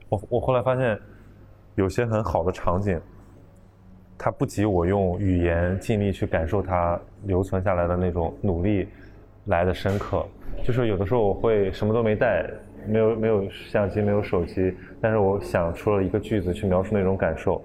[0.09, 0.99] 我我后来发现
[1.75, 2.99] 有些很好的场景。
[4.23, 8.87] 它不及我用语言尽力去感受它留存下来的那种努力
[9.45, 10.23] 来的深刻。
[10.63, 12.47] 就是有的时候我会什么都没带，
[12.87, 17.59] 没有没有相机，没有手机，但是我想出了一个句子去描述那种感受。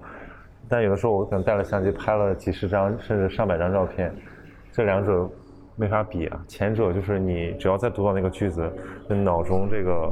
[0.69, 4.13] 但有的时候我可能带了相机拍了几十张甚至上百张照片，
[4.71, 5.29] 这两者
[5.75, 6.43] 没法比啊。
[6.47, 8.69] 前者就是你只要再读到那个句子，
[9.07, 10.11] 那脑中这个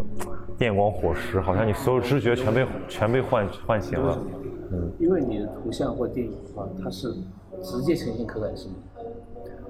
[0.58, 4.18] 电光火石，好像你所有知觉全被全被唤唤醒了。
[4.72, 7.14] 嗯，因为你的图像或电影的话，它是
[7.62, 8.72] 直接呈现可感性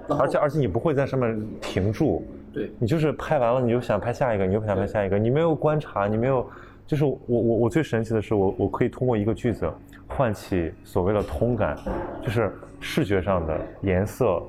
[0.08, 6.48] 的，而且而且你不会在上面停住，对，你就是拍完了你就想拍下一个，你就想拍下一个，你没有观察，你没有，
[6.88, 9.70] 就是我我我最神奇的是我我可以通过一个句子
[10.08, 11.78] 唤起所谓的通感，
[12.24, 14.42] 就是视觉上的颜色、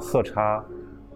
[0.00, 0.64] 色差，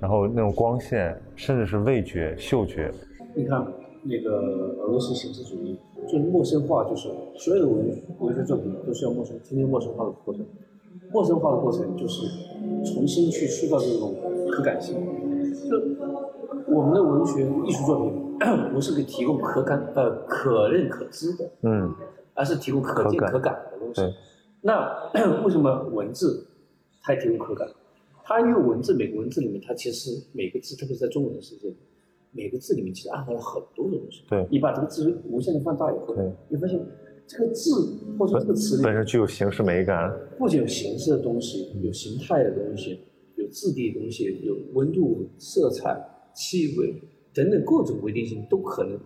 [0.00, 2.90] 然后那种光线，甚至是味觉、嗅觉。
[3.34, 3.66] 你看
[4.02, 4.30] 那个
[4.82, 5.78] 俄罗斯形式主义。
[6.06, 10.42] 就是陌生化，就是所有的文文学作品都是要陌生，经历陌生化的过程。
[11.12, 12.26] 陌生化的过程就是
[12.82, 14.14] 重新去塑造这种
[14.50, 14.94] 可感性。
[15.68, 15.76] 就
[16.72, 18.12] 我们的文学艺术作品
[18.72, 21.94] 不是给提供可感呃可认可知的，嗯，
[22.34, 24.14] 而是提供可见可感的东西。
[24.60, 25.10] 那
[25.44, 26.46] 为什么文字
[27.02, 27.68] 它也提供可感？
[28.24, 31.76] 它因为文字每个文字里面，它其实每个字，特别是在中文的世界里。
[32.30, 34.22] 每个字里面其实暗含了很多的东西。
[34.28, 36.14] 对，你把这个字无限的放大以后，
[36.48, 36.78] 你发现
[37.26, 37.72] 这个字
[38.18, 43.00] 或者说这个词本身具有形式美感，不仅有形式的东西，有形态的东西，
[43.36, 45.98] 有质地的东西，有温度、色彩、
[46.34, 47.00] 气味
[47.38, 48.98] 等等各种微定性都可能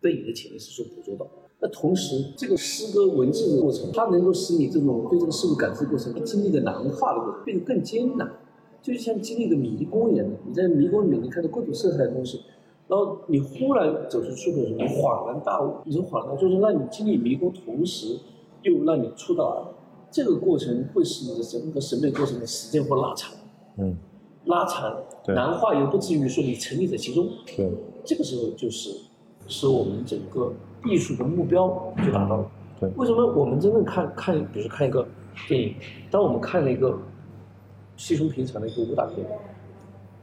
[0.00, 1.30] 被你的潜意识所捕捉到。
[1.60, 8.32] 那同时，这个诗歌文字的过程，它能够使你这种对这个事物感知过程经历的难化的过程变得更艰难。
[8.80, 12.40] 就像经历一个迷宫一样的，你在迷宫里面，你看到各种色彩的东西，
[12.88, 15.74] 然后你忽然走出去的时候，你恍然大悟。
[15.84, 18.18] 你说恍然，就是让你经历迷宫，同时
[18.62, 19.72] 又让你出道，
[20.10, 23.32] 这个过程会使你的整个审美过程的时间会拉长，
[23.78, 23.96] 嗯，
[24.44, 24.96] 拉长，
[25.28, 27.28] 难化又不至于说你沉溺在其中。
[27.56, 27.70] 对，
[28.04, 28.90] 这个时候就是
[29.48, 30.52] 使我们整个
[30.84, 32.50] 艺术的目标就达到了。
[32.80, 35.06] 对，为什么我们真正看看，比如说看一个
[35.48, 35.74] 电影，
[36.10, 36.98] 当我们看了一个。
[37.94, 39.24] 稀松平常的一个武打片，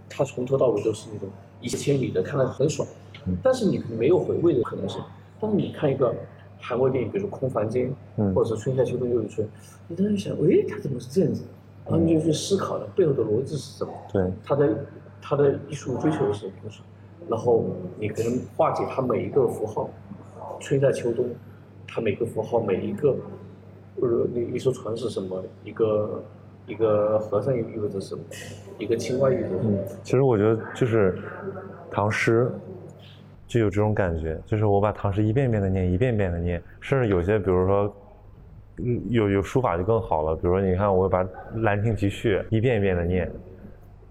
[0.10, 1.30] 它从头到尾都是那种
[1.62, 2.86] 一泻千里的，看了很爽。
[3.42, 5.00] 但是你可能没有回味的可能性。
[5.40, 6.14] 但是你看一个
[6.60, 7.96] 韩国电影，比如说《空房间》，
[8.34, 9.48] 或者是《春夏秋冬又一春》，
[9.88, 11.44] 你当时想，哎，它怎么是这样子？
[11.90, 13.92] 然后你就去思考了背后的逻辑是什么？
[14.14, 14.86] 对，他的
[15.22, 16.54] 他的艺术追求是什么？
[17.28, 17.66] 然后
[18.00, 19.90] 你可能化解他每一个符号，
[20.60, 21.26] 春在秋冬，
[21.88, 23.16] 他每个符号每一个，
[24.02, 25.44] 呃，那一艘船是什么？
[25.64, 26.24] 一个。
[26.68, 28.24] 一个和尚意味着什么？
[28.78, 29.80] 一个青蛙意味着什么？
[30.04, 31.18] 其实我觉得就是
[31.90, 32.48] 唐诗
[33.48, 37.92] 就有这种感觉，就是我把唐诗一遍遍的念，一遍遍的念，甚至有些比如说，
[38.84, 40.36] 嗯，有有书法就更好了。
[40.36, 41.24] 比如说，你看我把
[41.62, 43.32] 《兰亭集序》一遍一遍的念，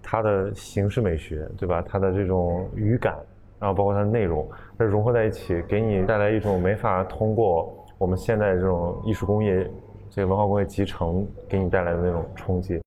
[0.01, 1.81] 它的形式美学，对吧？
[1.81, 3.15] 它的这种语感，
[3.59, 9.69] 然后包括它的内容，它融合在一起，给你带来一种没法通过我们现在这种艺术工业。
[10.11, 12.81] 这个文化工业集成给你带来的那种冲击。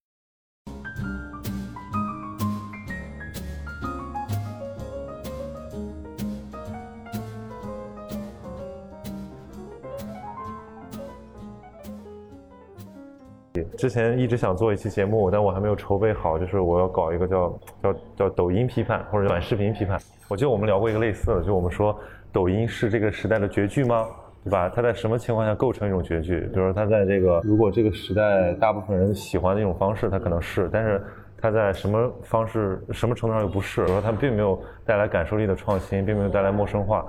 [13.82, 19.98] 之前一直想做一期节目，但我还没有筹备好，就是我要搞一个叫叫叫抖音批判或者短视频批判。
[20.28, 21.98] 我记得我们聊过一个类似的，就我们说
[22.30, 24.06] 抖音是这个时代的绝句吗？
[24.44, 24.68] 对吧？
[24.72, 26.42] 它在什么情况下构成一种绝句？
[26.52, 31.02] 比如说，它在这个如果这个时代大部分人喜欢的一种方式，它可能是；但是
[31.36, 33.84] 它在什么方式、什么程度上又不是？
[33.84, 37.04] 比如说它并没有带来感受力的创新，并没有带来陌生化，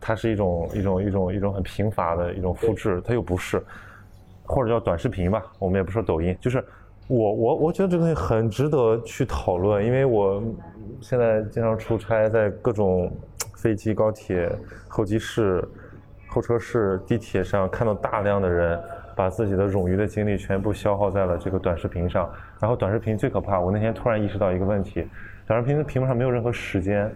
[0.00, 3.60] 它是一种一种一种一种很贫乏的一种复制，它又不是，
[4.44, 6.64] 或者叫短视频吧，我们也不说抖音，就是
[7.08, 10.42] 我我我觉得这个东西很值得去讨论，因为我
[11.00, 13.10] 现在经常出差，在各种
[13.56, 14.50] 飞机、高铁
[14.88, 15.66] 候机室。
[16.26, 18.76] 候车室、地铁上看到大量的人
[19.14, 22.28] 把自己的冗余的精力全部消耗在了这个短视频上，
[22.60, 23.60] 然后短视频最可怕。
[23.60, 25.06] 我那天突然意识到一个问题：
[25.46, 27.08] 短视频的屏幕上没有任何时间，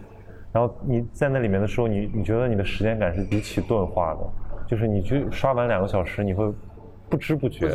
[0.53, 4.19] 然后你在那里面的时候，你你觉得你的时间感是极其钝化的，
[4.65, 6.49] 就是你去刷完两个小时，你会
[7.09, 7.67] 不知不觉，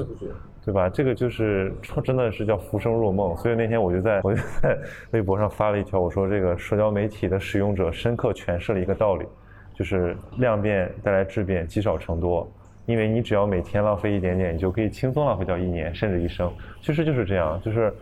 [0.65, 0.89] 对吧？
[0.89, 3.37] 这个就是真的是叫浮生若梦。
[3.37, 4.79] 所以那天我就在我就在
[5.13, 9.27] 微博上发了一条，我说这个社交媒体的使用者深刻诠释了一个道理，
[9.75, 12.51] 就是量变带来质变，积少成多。
[12.87, 16.53] 因为你只要每天浪费一点点，你就可以轻松浪费掉一年甚至一生。
[16.83, 17.93] 其实就是这样，就是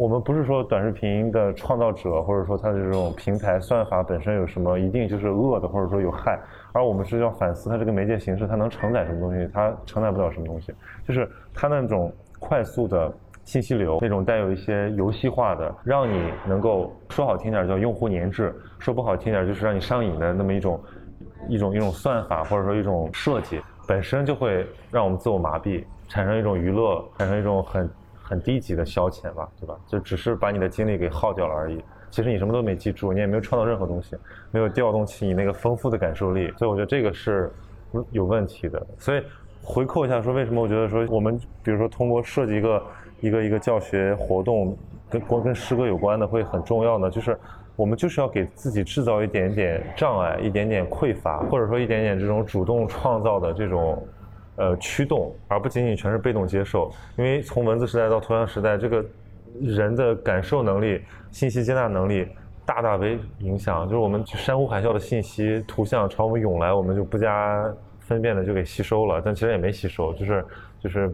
[0.00, 6.40] 我们不是说短视频的创造者，或者说它的这种平台算法本身有什么一定就是恶的，或者说有害，
[6.72, 10.72] 而我们是要反思它这个媒介形式它能承载什么东西，它承载不了什么东西。
[11.06, 13.12] 就是它那种快速的
[13.44, 20.80] 信息流，那种带有一些游戏化的，让你能够说好听点叫用户粘滞，说不好听点就是让你上瘾的那么一种
[21.46, 23.60] 一种一种算法，或者说一种设计。
[23.86, 27.86] 本身就会让我们自我麻痹，产生一种娱乐，产生一种很
[28.30, 29.76] 很低级的消遣吧，对吧？
[29.88, 31.82] 就只是把你的精力给耗掉了而已。
[32.10, 34.16] 其实你什么都没记住，你也没有创造任何东西，
[34.52, 36.52] 没有调动起你那个丰富的感受力。
[36.56, 37.50] 所以我觉得这个是
[38.12, 38.86] 有问题的。
[38.98, 39.22] 所以
[39.64, 42.82] 回扣一下，说为什么我觉得说我们比如说通过设计一个
[43.20, 44.78] 一个一个教学活动，
[45.10, 47.10] 跟光跟诗歌有关的会很重要呢？
[47.10, 47.36] 就是。
[47.76, 54.06] 我们就是要给自己制造一点点障碍，一点点匮乏，或者说一点点这种主动创造的这种，
[54.60, 56.92] 呃驱动，而不仅仅全是被动接受。
[57.16, 59.04] 因为从文字时代到图像时代，这个
[59.60, 62.28] 人的感受能力、信息接纳能力
[62.64, 63.88] 大大为影响。
[63.88, 67.68] 就是我们山呼海啸的信息、图像朝我们涌来，我们就不加
[67.98, 70.46] 分辨的就给吸收了，但其实也没吸收，就是
[70.78, 71.12] 就是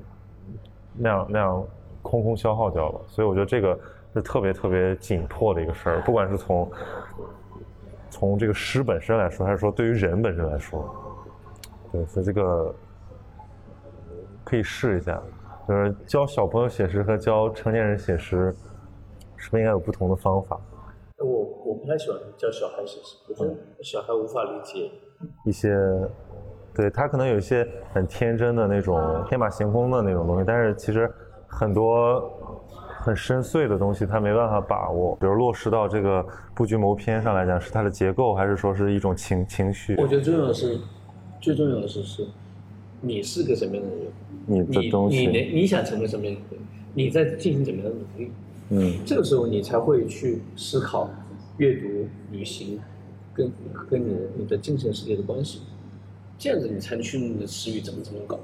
[0.95, 1.65] 那样那样
[2.03, 3.01] 空空消耗掉了。
[3.07, 3.79] 所以我觉得这个。
[4.15, 6.73] 是特别特别紧迫的一个事儿，不管是从
[8.09, 10.91] 从这个诗本身来说，还是说对于人本身来说，
[11.93, 12.75] 对，所以这个
[14.47, 15.21] 可以试一下，
[15.69, 18.55] 就是教小朋友写诗和教成年人写诗，
[19.37, 20.57] 是不是应该有不同的方法？
[21.19, 24.91] 我我不太喜欢教小孩写诗，我觉得小孩无法理解
[25.45, 25.77] 一些，
[26.73, 31.13] 对他可能有一些很天真的那种天马行空的那种东西，但是其实
[31.49, 32.33] 很多。
[32.99, 35.15] 很深邃的东西，他没办法把握。
[35.21, 39.95] 比如落实到这个布局谋篇上来讲，是它的结构，还是说是一种情情绪？
[39.97, 40.77] 我觉得最重要的是，
[41.41, 42.27] 最重要的是是，
[43.01, 44.07] 你是个什么样的人？
[44.47, 46.61] 你的东西，你你想成为什么样的人？
[46.95, 48.31] 你在进行怎么样的努力？
[48.71, 51.11] 嗯，这个时候你才会去思考
[51.59, 52.79] 阅读、旅行，
[53.35, 53.51] 跟
[53.89, 55.61] 跟你的你的精神世界的关系。
[56.39, 58.39] 这样子你才能去你的词语怎么怎么搞。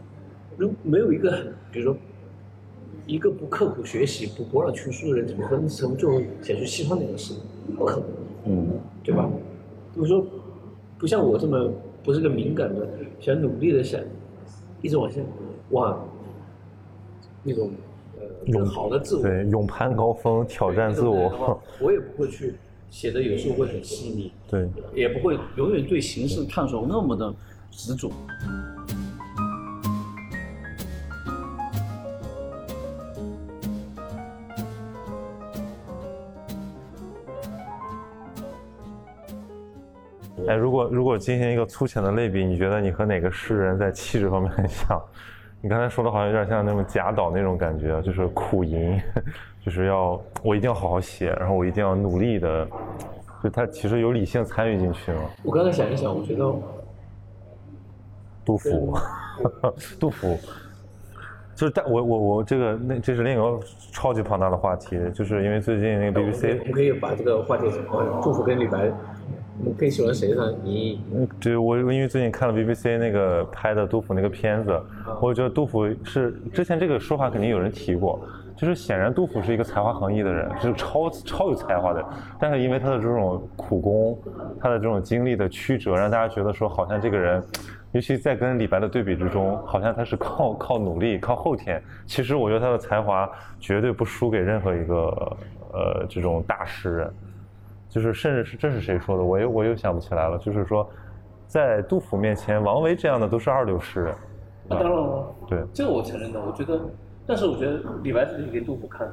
[0.56, 1.96] 如没有一个很，比如说。
[3.04, 7.34] 一个不刻苦学习、不博览群书的人，怎么可能成最后写出西方那个诗？
[7.76, 8.06] 不可能，
[8.46, 9.28] 嗯，对吧？
[9.92, 10.24] 比如说，
[10.98, 11.68] 不像我这么
[12.04, 12.88] 不是个敏感的，
[13.18, 14.00] 想努力的想
[14.82, 15.20] 一直往下
[15.70, 16.06] 往
[17.42, 17.70] 那种
[18.20, 21.60] 呃更好的自我，对，勇攀高峰，挑战自我。
[21.80, 22.54] 我也不会去
[22.90, 27.32] 写的，有时候会很细腻，对，也不会永远对形式探索那么的
[27.70, 28.10] 执着。
[40.48, 45.00] 哎，如果如果进行一个粗浅的类比，你觉得你和哪个诗人在气质方面很像？
[45.60, 49.00] 你刚才说的好像有点像那种贾岛那种感觉，就是苦吟，
[49.64, 52.66] 就是要我一定要好好写，然后我一定要努力的，
[53.44, 55.20] 就他其实有理性参与进去嘛。
[55.44, 56.52] 我刚才想一想，我觉得
[58.44, 58.98] 杜甫，
[60.00, 60.36] 杜甫，
[61.54, 63.60] 就是但我我我这个那这是另一个
[63.92, 67.70] 超级庞大的话题，就是因为最近那个 BBC，我们可以把这个话题
[68.20, 68.90] 杜甫跟李白。
[69.58, 70.52] 你更喜欢谁呢？
[70.64, 74.80] 你嗯，对我因为最近看了 BBC 那个拍的杜甫那个片子，
[75.20, 78.20] 我觉得杜甫是之前这个说法肯定有人提过，
[78.56, 82.04] 就是显然杜甫是一个才华横溢的人，是超超有才华的，
[82.40, 84.18] 但是因为他的这种苦功，
[84.60, 87.42] 他的这种经历的曲折，让大家觉得说好像这个人，
[87.92, 95.36] 尤其在跟李白的对比之中，好像他是靠靠努力靠后天，其实我觉得他的才华绝对不输给任何一个
[95.72, 97.14] 呃这种大诗人。
[97.92, 99.22] 就是甚至是这是谁说的？
[99.22, 100.38] 我又我又想不起来了。
[100.38, 100.88] 就是说，
[101.46, 104.14] 在杜甫面前，王维这样的都是二流诗人。
[104.66, 106.40] 那当然了，对，这个我承认的。
[106.40, 106.80] 我觉得，
[107.26, 109.06] 但是我觉得李白自己给杜甫看，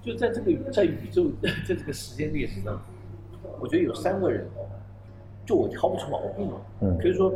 [0.00, 1.24] 就在这个在宇宙
[1.68, 2.80] 在这个时间历史上，
[3.60, 4.48] 我觉得有三个人，
[5.44, 6.50] 就我挑不出毛病。
[6.80, 6.96] 嗯。
[6.96, 7.30] 可以说，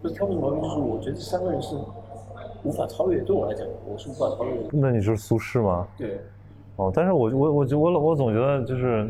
[0.00, 1.76] 不是挑不出毛病，就是我觉得这三个人是
[2.62, 3.20] 无法超越。
[3.20, 4.70] 对我来讲，我是无法超越的。
[4.72, 5.86] 那你是苏轼吗？
[5.98, 6.18] 对。
[6.76, 9.06] 哦，但是我我我我我总觉得就是。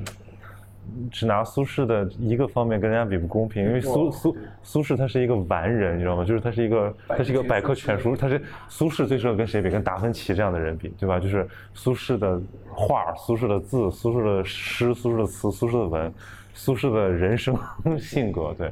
[1.11, 6.25] 只拿苏轼的一个方面跟人家比不公平，因为苏苏苏轼他是一个完人，你知道吗？
[6.25, 9.71] 就是他是一个他是一个百科全书，他是苏轼最适合跟谁比？
[9.71, 11.19] 跟达芬奇这样的人比，对吧？
[11.19, 16.13] 就是苏轼的画、苏轼的字、苏轼的诗、苏轼的词、苏轼的文、
[16.53, 17.57] 苏轼的人生
[17.99, 18.71] 性格，对，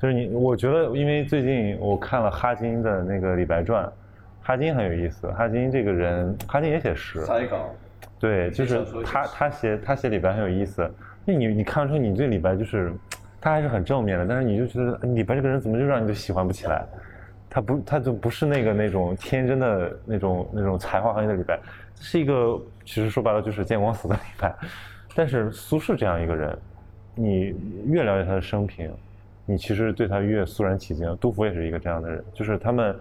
[0.00, 3.84] 就是你，我觉得，因为最近我看了哈金的那个《李白传》，
[4.40, 7.24] 哈金很有意思，哈金这个人，哈金也写诗，
[8.18, 10.88] 对，就是他他写他写李白很有意思，
[11.30, 12.92] 那你你看出你对李白就是，
[13.40, 16.84] 他还是很正面的，但是你就觉得李白这个人怎么就让你就喜欢不起来？
[17.48, 21.58] 他不他就不是那个那种天真的那种那种才华横溢的李白，
[21.94, 24.52] 是一个其实说白了就是见光死的李白。
[25.14, 26.58] 但是苏轼这样一个人，
[27.14, 27.54] 你
[27.86, 28.90] 越了解他的生平，
[29.46, 31.16] 你其实对他越肃然起敬。
[31.18, 32.96] 杜甫也是一个这样的人，就是他们，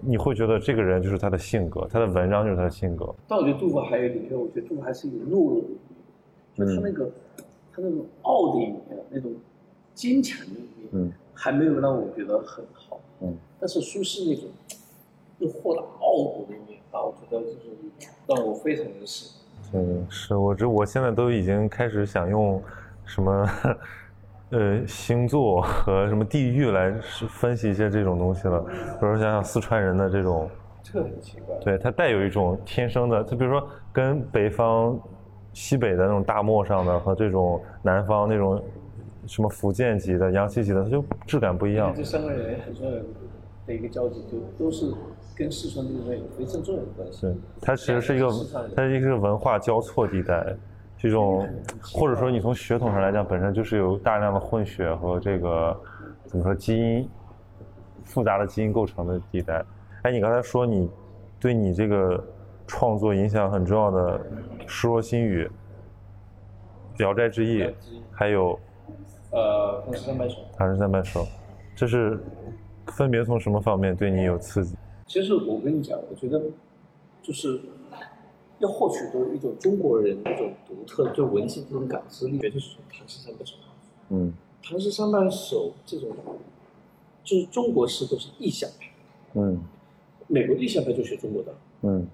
[0.00, 3.14] 你会觉得这个人就是他的性格，他的文章就是他的性格。
[3.28, 5.62] 但我觉得杜甫还有一点，我觉得杜甫还是有懦弱，
[6.54, 7.10] 就他那个
[7.72, 9.32] 他那种傲的一面，那种
[9.94, 13.36] 坚强的一面，嗯，还没有让我觉得很好，嗯。
[13.58, 14.48] 但是苏轼那种
[15.38, 19.36] 又豁达傲骨的一面，啊，我觉得就是让我非常的喜
[19.72, 19.82] 欢。
[19.82, 22.60] 嗯，是我这我现在都已经开始想用
[23.04, 23.48] 什么
[24.50, 26.92] 呃星座和什么地域来
[27.28, 28.60] 分析一些这种东西了。
[28.62, 30.50] 比如说想想四川人的这种，
[30.82, 31.54] 这个很奇怪。
[31.58, 34.98] 对他带有一种天生的，他比如说跟北方
[35.60, 38.62] 西北的那种大漠上的和这种南方那种
[39.26, 41.92] 什么福建籍的、阳西籍的，它就质感不一样。
[41.94, 42.92] 这三个人很重要
[43.66, 44.90] 的一个交集，就都是。
[45.36, 47.22] 跟四川这个有非常重要的关系。
[47.22, 48.28] 对，它其实是一个，
[48.76, 50.54] 它是一个文化交错地带，
[50.98, 51.48] 这种
[51.80, 55.74] 或者说你从血统上来讲，本身就是有大量的混血和这个
[56.26, 57.08] 怎么说基因
[58.04, 59.64] 复杂的基因构成的地带。
[60.02, 60.90] 哎，你刚才说你
[61.38, 62.22] 对你这个
[62.70, 64.16] 创作影响很重要的
[64.64, 65.44] 《失落心语》
[66.98, 67.62] 《聊斋志异》，
[68.12, 68.56] 还有
[69.32, 70.36] 呃《唐诗三百首》。
[70.56, 71.26] 唐诗三百首，
[71.74, 72.22] 这是
[72.86, 74.76] 分别从什么方面对你有刺激？
[75.08, 76.40] 其实我跟你讲，我觉得
[77.20, 77.60] 就是
[78.60, 83.56] 要获取的一种中国人一种独特对文字这种感知力，绝对是从唐诗三百首。
[84.10, 86.10] 嗯，唐诗三百首这种
[87.24, 88.86] 就是中国诗都是意象派。
[89.34, 89.60] 嗯，
[90.28, 91.52] 美国意象派就学中国的。
[91.82, 92.06] 嗯，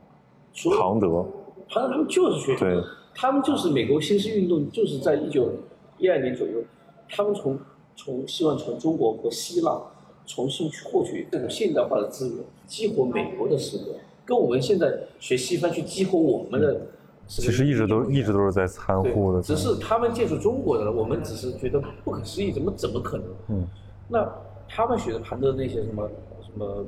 [0.78, 1.26] 庞德，
[1.68, 2.82] 庞德他们就是学对，
[3.14, 5.50] 他们就是美国新式运动，就是在一九
[5.98, 6.62] 一二年左右，
[7.08, 7.58] 他们从
[7.94, 9.80] 从希望从中国和希腊。
[10.28, 13.92] 重新去获取这种现代化的资源，激活美国的诗歌，
[14.24, 16.80] 跟我们现在学西方去激活我们的，
[17.28, 19.40] 其实一直都一直都是在参互的。
[19.40, 23.26] 只是他们借助中国的，我们只是觉得不可思议，怎么怎么可能？
[23.50, 23.66] 嗯，
[24.08, 24.28] 那
[24.68, 26.10] 他们学的庞德那些什么
[26.42, 26.84] 什么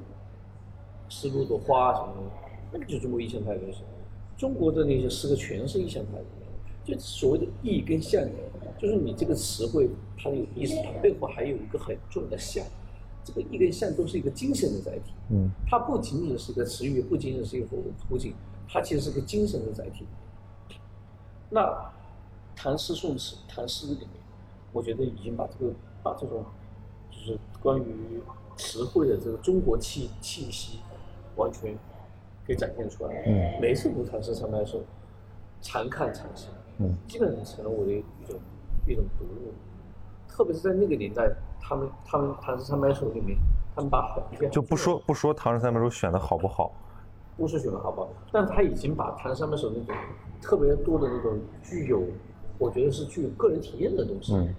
[1.08, 2.14] 丝路的花什么，
[2.72, 3.80] 那个就是中国意象派的东西。
[4.36, 6.24] 中国的那些诗歌全是意象派的，
[6.84, 8.22] 就所谓的意跟象，
[8.78, 12.64] 就是你这个词汇它有意思，它背后还有一个很重要的象。
[13.24, 18.32] 这个意跟象都是一个精神的载体，嗯，它不仅仅是一个词语，不仅仅是一个图景，
[18.66, 20.06] 它其实是个精神的载体。
[21.50, 21.92] 那
[22.56, 24.08] 唐诗宋词、唐诗里面，
[24.72, 26.42] 我觉得已经把这个把这种
[27.10, 27.84] 就是关于
[28.56, 30.78] 词汇的这个中国气气息
[31.36, 31.76] 完全
[32.48, 33.22] 给展现出来了。
[33.26, 34.80] 嗯，每次读唐诗三百首，
[35.60, 38.40] 常看常新，嗯，基本上成了我的一种
[38.86, 39.52] 一种读物，
[40.26, 41.30] 特别是在那个年代。
[41.60, 43.36] 他们他们唐诗三百首里面，
[43.74, 44.18] 他们把
[44.50, 46.72] 就不说不说唐诗三百首选的好不好，
[47.36, 49.94] 不是选的好不好，但他已经把唐诗三百首那种
[50.40, 52.02] 特别多的那种具有，
[52.56, 54.54] 我觉得是具有个人体验的东西，嗯，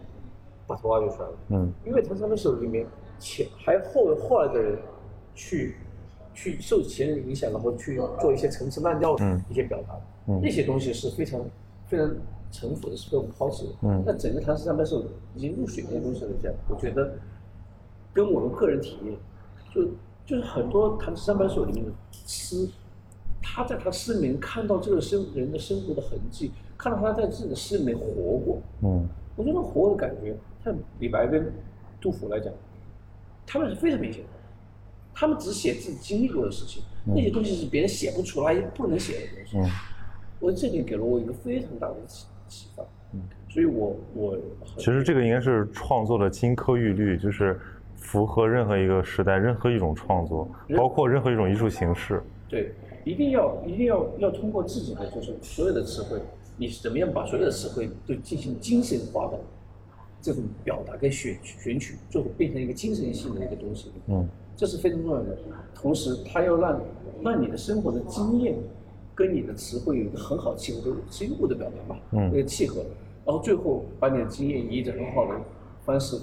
[0.68, 2.86] 把它挖掘出来了，嗯，因为唐诗三百首里面
[3.18, 4.78] 前还有后后来的人
[5.34, 5.78] 去
[6.40, 9.94] 去受前人影响，然后去做一些陈词滥调的一些表达，
[10.28, 11.42] 嗯，那些东西是非常
[11.88, 12.10] 非常。
[12.52, 13.74] 城府的是被我们抛弃的。
[13.84, 14.04] 嗯。
[14.04, 17.14] 那整个唐诗三百首已经入水那些东西来讲，我觉得
[18.12, 19.16] 跟我们个人体验，
[19.72, 19.84] 就
[20.26, 21.92] 就是很多唐诗三百首里面的
[22.26, 22.68] 诗，
[23.40, 28.60] 他在他诗里面看到这个生人的生活的痕迹，看到他在自己的诗里面活过。
[28.82, 29.08] 嗯。
[29.36, 30.36] 我觉得活的感觉，
[30.66, 31.54] 像李白跟
[32.02, 32.52] 杜甫来讲，
[33.46, 34.30] 他们是非常明显的。
[35.20, 39.58] 他们只写自己经历过的事情，那些东西是别人写不出来、不能写的东西。
[39.58, 39.70] 嗯。
[40.40, 44.38] 我这点给了我一个非常大的启启发，嗯，所以我我
[44.78, 47.60] 其实这个应该是创作的金科玉律，就是
[47.98, 52.24] 符合任何一个时代、任何一种创作，包括任何一种艺术形式。
[52.48, 56.18] 对，一定要一定要要通过自己的就是所有的词汇，
[56.56, 59.38] 你是怎么样把所有的词汇都进行精神化的
[60.22, 63.92] 这种表达跟选选取，最后变成一个精神性的一个东西。
[64.08, 64.26] 嗯，
[64.60, 65.38] 这是非常重要的。
[65.74, 66.82] 同时，它要让
[67.24, 68.57] 让你的生活的经验。
[69.16, 72.80] 跟你的词汇有一个很好契合，就是深度的表达吧，嗯，那个契合，
[73.26, 75.38] 然后最后把你的经验以一种很好的
[75.84, 76.18] 方式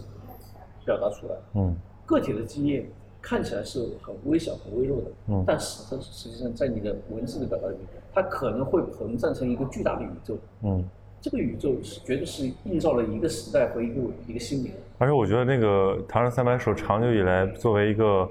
[0.82, 1.76] 表达出来，嗯，
[2.06, 2.88] 个体的经验
[3.20, 10.82] 看起来是很微小、很微弱的，嗯，但实实际上在你的文字的表达里面，它可能会膨胀成一个巨大的宇宙，嗯，
[11.20, 14.72] 这个宇宙是绝对是映照了一个时代和一个一个心灵。
[14.98, 18.28] 而且我觉得那个《唐诗三百首》长久以来作为一个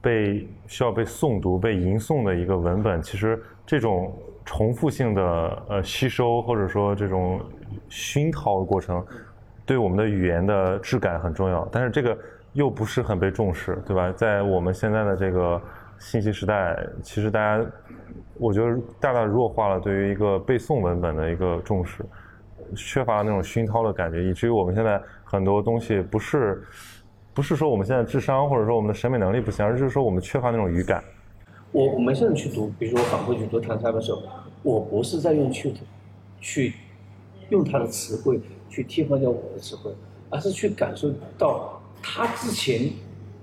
[0.00, 4.12] 被需要被诵读、被吟诵的一个文本，其实这种
[4.44, 7.40] 重复性的呃吸收或者说这种
[7.88, 9.04] 熏陶的过程，
[9.64, 11.68] 对我们的语言的质感很重要。
[11.70, 12.16] 但是这个
[12.54, 14.10] 又不是很被重视，对吧？
[14.10, 15.62] 在我们现在的这个
[15.98, 17.64] 信息时代，其实大家
[18.36, 22.04] 我觉得大大弱化了对于一个背诵文本的一个重视，
[22.74, 26.62] 缺乏那种熏陶的感觉，以至于我们现在很多东西不是。
[27.32, 31.02] 不是说我们现在智商或者说我们的审美能力不行，而是说我们缺乏那种语感。
[31.70, 34.20] 我我们现在去读，比如说我反复去读唐三的时候，
[34.64, 35.72] 我不是在用去
[36.40, 36.74] 去
[37.48, 39.92] 用他的词汇去替换掉我的词汇，
[40.28, 41.08] 而是去感受
[41.38, 42.90] 到他之前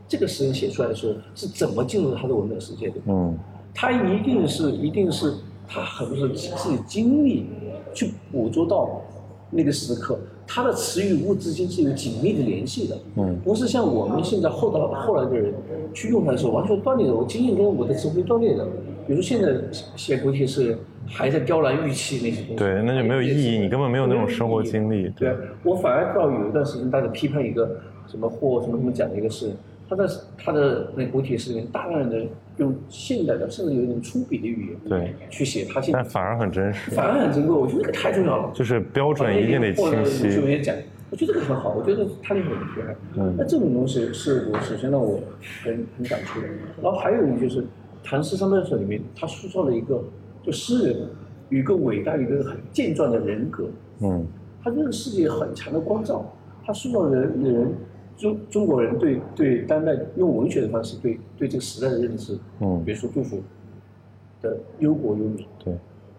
[0.05, 2.95] 这个诗人写出来的时候是怎么进入他的文本世界的。
[3.05, 3.35] 嗯，
[3.73, 5.33] 他一定是一定是
[5.65, 7.47] 他很多时候自己经历
[7.95, 9.01] 去捕捉到
[9.49, 10.17] 那个时刻。
[10.45, 15.53] 他的词与物之间是有紧密的联系的，嗯，不是像我们现在后到后来的人
[15.93, 17.13] 去用它的时候完全断裂的。
[17.13, 18.65] 我经验跟我的词汇断裂的。
[19.05, 19.55] 比如现在
[19.95, 25.09] 写古体是还在雕栏玉砌那些东西，对，那就没有意义，你根本没有那种生活经历。
[25.09, 25.33] 对，
[25.63, 29.51] 我反而到有一段时间，大家批判一个什么或什么什么讲的一个事。
[29.89, 30.05] 他在
[30.37, 32.25] 他的那古体诗里面，大量的
[32.57, 37.55] 用现代的，甚至有一种粗鄙的语言，对，去写他现，但反而很真实，反而很珍贵。
[37.55, 40.35] 我觉得这个太重要了，就是标准一定得清晰。
[40.35, 40.75] 就也讲，
[41.11, 42.95] 我觉得这个很好，我觉得他那个很厉害。
[43.17, 45.19] 嗯，那这种东西是我首先让我
[45.63, 46.47] 很很感触的。
[46.81, 47.61] 然后还有一个就是
[48.03, 50.03] 《唐诗三百首》里面，他塑造了一个
[50.43, 50.97] 就诗人
[51.49, 53.69] 有一个伟大一个很健壮的人格。
[54.01, 54.25] 嗯，
[54.63, 56.25] 他对这个世界很强的光照，
[56.65, 57.71] 他塑造人人。
[58.17, 63.41] 中中国人对对当代用文学的方式对对这个时代的认知，嗯，比如说杜甫
[64.41, 65.73] 的忧国忧民，对，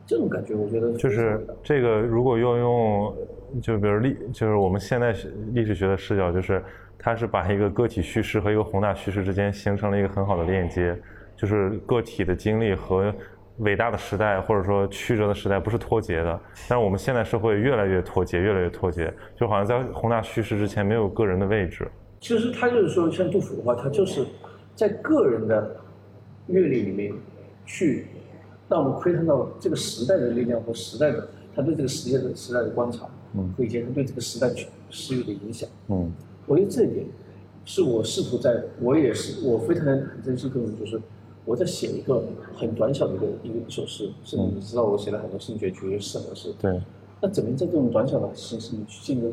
[0.07, 3.15] 这种感觉我觉得就是这个，如果要用
[3.61, 5.13] 就比如历就是我们现代
[5.53, 6.63] 历史学的视角，就是
[6.99, 10.97] 它是把一个个体叙事和一个宏大叙事之间形成了一个很好的链接，
[11.37, 13.15] 就是个体的经历和。
[13.59, 16.41] 伟大的时代，或者说曲折的时代，不是脱节的。
[16.69, 21.89] 但是我们现代社会越来越脱节，越来越脱节，就好像在宏大叙事之前没有个人的位置。
[22.21, 24.25] 其实他就是说，像杜甫的话，他就是
[24.75, 25.77] 在个人的
[26.47, 27.13] 阅历里面
[27.67, 28.07] 去
[28.69, 34.49] 让我们窥探到这个时代的力量和时代的他对这个时代的时代的观察，嗯，以及他对这个时代
[34.91, 36.13] 施予的影响，嗯，
[36.47, 37.05] 我觉得这一点
[37.65, 41.01] 是我试图在，我也是我非常很珍惜这种就是。
[41.49, 42.23] 我在写一个
[42.55, 46.55] 很短小的一个一个一首诗，是你知道我写了很多声觉曲、诗和诗。
[46.61, 46.79] 对。
[47.23, 49.33] 那怎么在这种短小的形式里去进入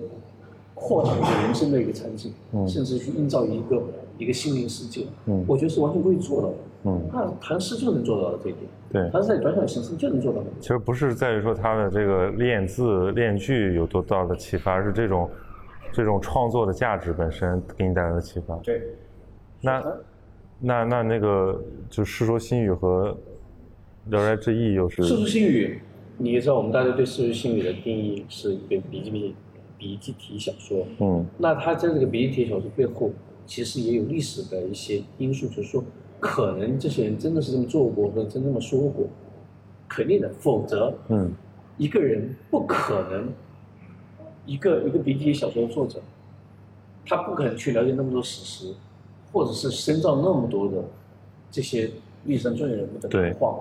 [0.74, 2.34] 扩展一个人生的一个场景，
[2.66, 3.84] 甚至去营造一个
[4.18, 5.05] 一个心灵世界？
[5.26, 5.43] 嗯。
[5.45, 6.55] 我觉得是完全可以做到的。
[6.86, 7.01] 嗯。
[7.11, 8.63] 那唐诗就能做到这一点。
[8.93, 9.09] 对。
[9.11, 10.47] 唐诗在短小的形式就能做到的。
[10.61, 15.30] 其实不是在于说他的这个练字练句有多大的启发，而是这种
[15.91, 18.55] 这种创作的价值本身给你带来的启发。
[18.63, 18.82] 对。
[19.59, 19.84] 那。
[20.68, 23.16] 那那那个就《世说新语》和
[24.11, 25.76] 《聊斋志异》又是《世说新语》，
[26.18, 29.36] 你也知道，我们大家对《世说新语》的定义是一个笔记笔
[29.78, 30.88] 笔记体小说。
[30.97, 31.24] 嗯。
[31.38, 33.11] 那它在这个笔记体小说背后，
[33.45, 35.84] 其实也有历史的一些因素，就是说，
[36.20, 39.05] 可能这些人真的是这么做过，或者真这么说过，
[39.88, 40.32] 肯定的。
[40.39, 41.32] 否则，嗯，
[41.78, 43.32] 一个人不可能，
[44.47, 46.01] 一个一个笔记小说的作者，
[47.05, 48.74] 他不可能去了解那么多史实。
[49.36, 50.81] 或者是深造那么多的
[51.51, 51.91] 这些
[52.23, 53.53] 历史上重要人物的对话，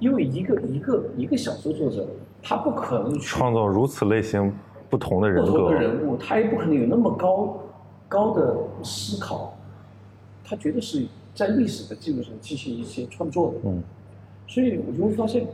[0.00, 2.08] 因为一个一个一个小说作者，
[2.42, 4.50] 他不可能创造如此类型
[4.88, 7.60] 不同的人格，不同的人物，他也不可能有那么高
[8.08, 9.54] 高的思考，
[10.42, 13.58] 他绝对是在历史的基础上进行一些创作的。
[13.64, 13.82] 嗯，
[14.46, 15.46] 所以我就会发现，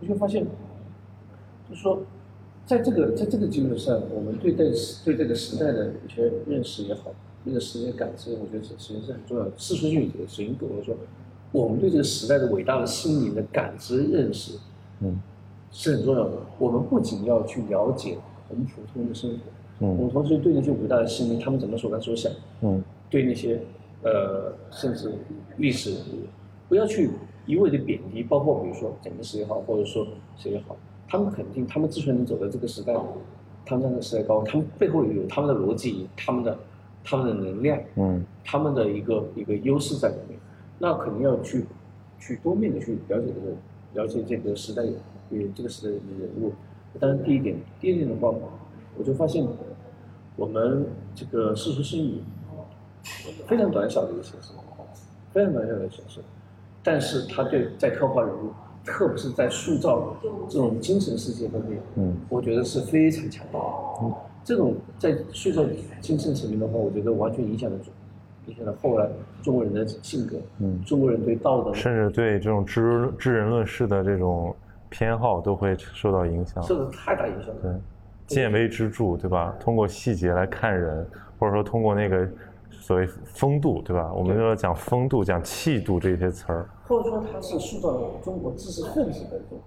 [0.00, 0.44] 我就会发现，
[1.70, 2.00] 就是说，
[2.66, 4.64] 在这个在这个基础上，我们对待
[5.04, 7.12] 对这个时代的一些认识也好。
[7.48, 9.52] 那个时间感知，我觉得是首先是很重要的。
[9.56, 10.96] 世说新语首先跟我说，
[11.52, 14.58] 我们对这个时代的伟大的心灵的感知认识，
[15.00, 15.20] 嗯，
[15.70, 16.32] 是很重要的。
[16.58, 18.18] 我们不仅要去了解
[18.48, 19.36] 我们普通人的生活，
[19.78, 22.32] 嗯，我们同时对那些伟大的心灵，他们怎么所感所想，
[22.62, 23.60] 嗯，对那些
[24.02, 25.12] 呃，甚至
[25.56, 25.94] 历史，
[26.68, 27.10] 不要去
[27.46, 28.24] 一味的贬低。
[28.24, 30.04] 包括比如说蒋介石也好，或者说
[30.36, 30.76] 谁也好，
[31.06, 32.92] 他们肯定，他们之所以能走到这个时代，
[33.64, 36.58] 他们在那个时代高，他们背后有他们的逻辑，他们的。
[37.08, 40.36] 他们的能量，嗯，他们的一个一个优势在里面，
[40.76, 41.64] 那肯定要去
[42.18, 44.82] 去多面的去了解这个了解这个时代
[45.30, 46.52] 与这个时代的人物。
[46.98, 48.34] 当然，第一点，第二点的话，
[48.98, 49.46] 我就发现
[50.34, 52.20] 我们这个世俗新语
[53.46, 54.52] 非常短小的一个形式，
[55.32, 56.20] 非常短小的形式，
[56.82, 58.50] 但是他对在刻画人物，
[58.84, 60.16] 特别是在塑造
[60.48, 64.16] 这种精神世界方面，嗯，我觉得是非常强大的。
[64.46, 65.64] 这种在塑造
[66.00, 67.90] 精神层面的话，我觉得完全影响得住，
[68.46, 69.10] 影响了后来
[69.42, 74.54] 中国人的性格，嗯，中国人对道德，甚至对这种知知人论事的这种
[74.88, 77.56] 偏好都会受到影响，受到太大影响了。
[77.60, 77.72] 对，
[78.28, 79.52] 见微知著，对吧？
[79.58, 81.04] 通过细节来看人，
[81.40, 82.28] 或者说通过那个
[82.70, 84.12] 所谓风度，对吧？
[84.14, 89.58] 我们要讲风度，讲气度这些词儿，或者说他是塑造中国知识分子的一种。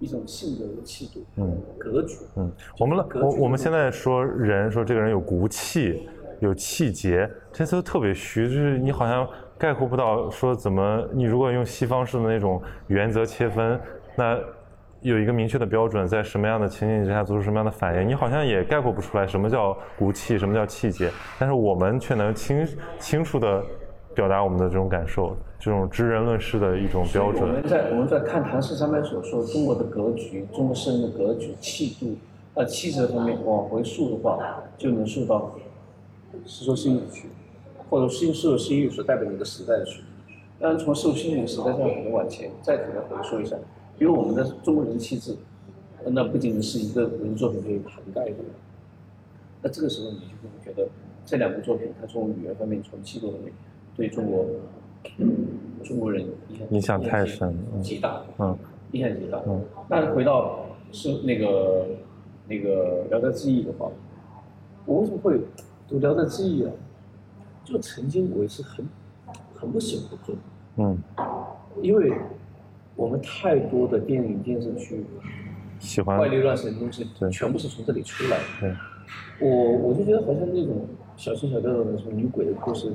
[0.00, 6.06] 一种性格的气度，嗯，格局，嗯，我们了，我我们现在说人，说这个人有骨气，
[6.40, 9.26] 有气节，这些都特别虚，就是你好像
[9.56, 13.80] 概括不到说怎么，你如果用西方式的那种原则切分，
[14.16, 14.38] 那
[15.00, 22.66] 有一个明确的标准，在什么样的情景之下做出什么样的反应，你好像也概括不出来什么叫骨气，什么叫气节，但是我们却能清
[22.98, 23.64] 清楚的。
[24.14, 27.42] 表达我们的这种感受，这种知人论事的一种标准。
[27.42, 32.16] 我们在我们在看唐诗三百首说中国的格局，中国诗人的格局、气度、
[32.54, 35.52] 呃气质方面往回溯的话，就能溯到
[36.48, 37.28] 《世说新语》去，
[37.90, 40.02] 或者《新世说新语》所代表的一个时代的去。
[40.60, 43.56] 当然，从《世说新语》时代上可能往前再可能回溯一下，
[43.98, 45.36] 因为我们的中国人气质，
[46.06, 48.36] 那不仅仅是一个文作品可以涵盖的。
[49.60, 50.88] 那这个时候你就会觉得
[51.26, 53.52] 这两部作品，它从语言方面、从气度方面。
[53.96, 54.46] 对中国
[55.82, 56.26] 中国人
[56.70, 58.56] 影响太深了，极大，嗯，
[58.92, 59.40] 影响极大。
[59.46, 61.86] 嗯，但是回到是那个
[62.48, 63.90] 那个《聊斋志异》的话，
[64.86, 65.38] 我为什么会
[65.88, 66.72] 读《聊斋志异》啊？
[67.64, 68.86] 就曾经我也是很
[69.54, 70.34] 很不喜欢做，
[70.76, 70.98] 嗯，
[71.80, 72.12] 因为
[72.94, 75.02] 我们太多的电影电视剧
[75.78, 78.76] 喜欢怪力乱神的东西，全部是从这里出来的。
[79.40, 80.86] 我我就觉得好像那种
[81.16, 82.92] 小情小调的什么女鬼的故事。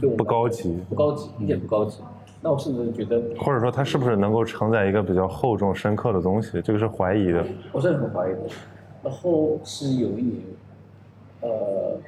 [0.00, 2.00] 就不高级，不高级，一点不高级。
[2.40, 6.60] 那我甚至觉得，或者说它是不是能够承载一个比较厚重、深刻的东西？
[6.62, 7.44] 这个是怀疑的。
[7.72, 8.40] 我是很怀疑的。
[9.02, 10.42] 然后是有一年，
[11.40, 11.98] 呃，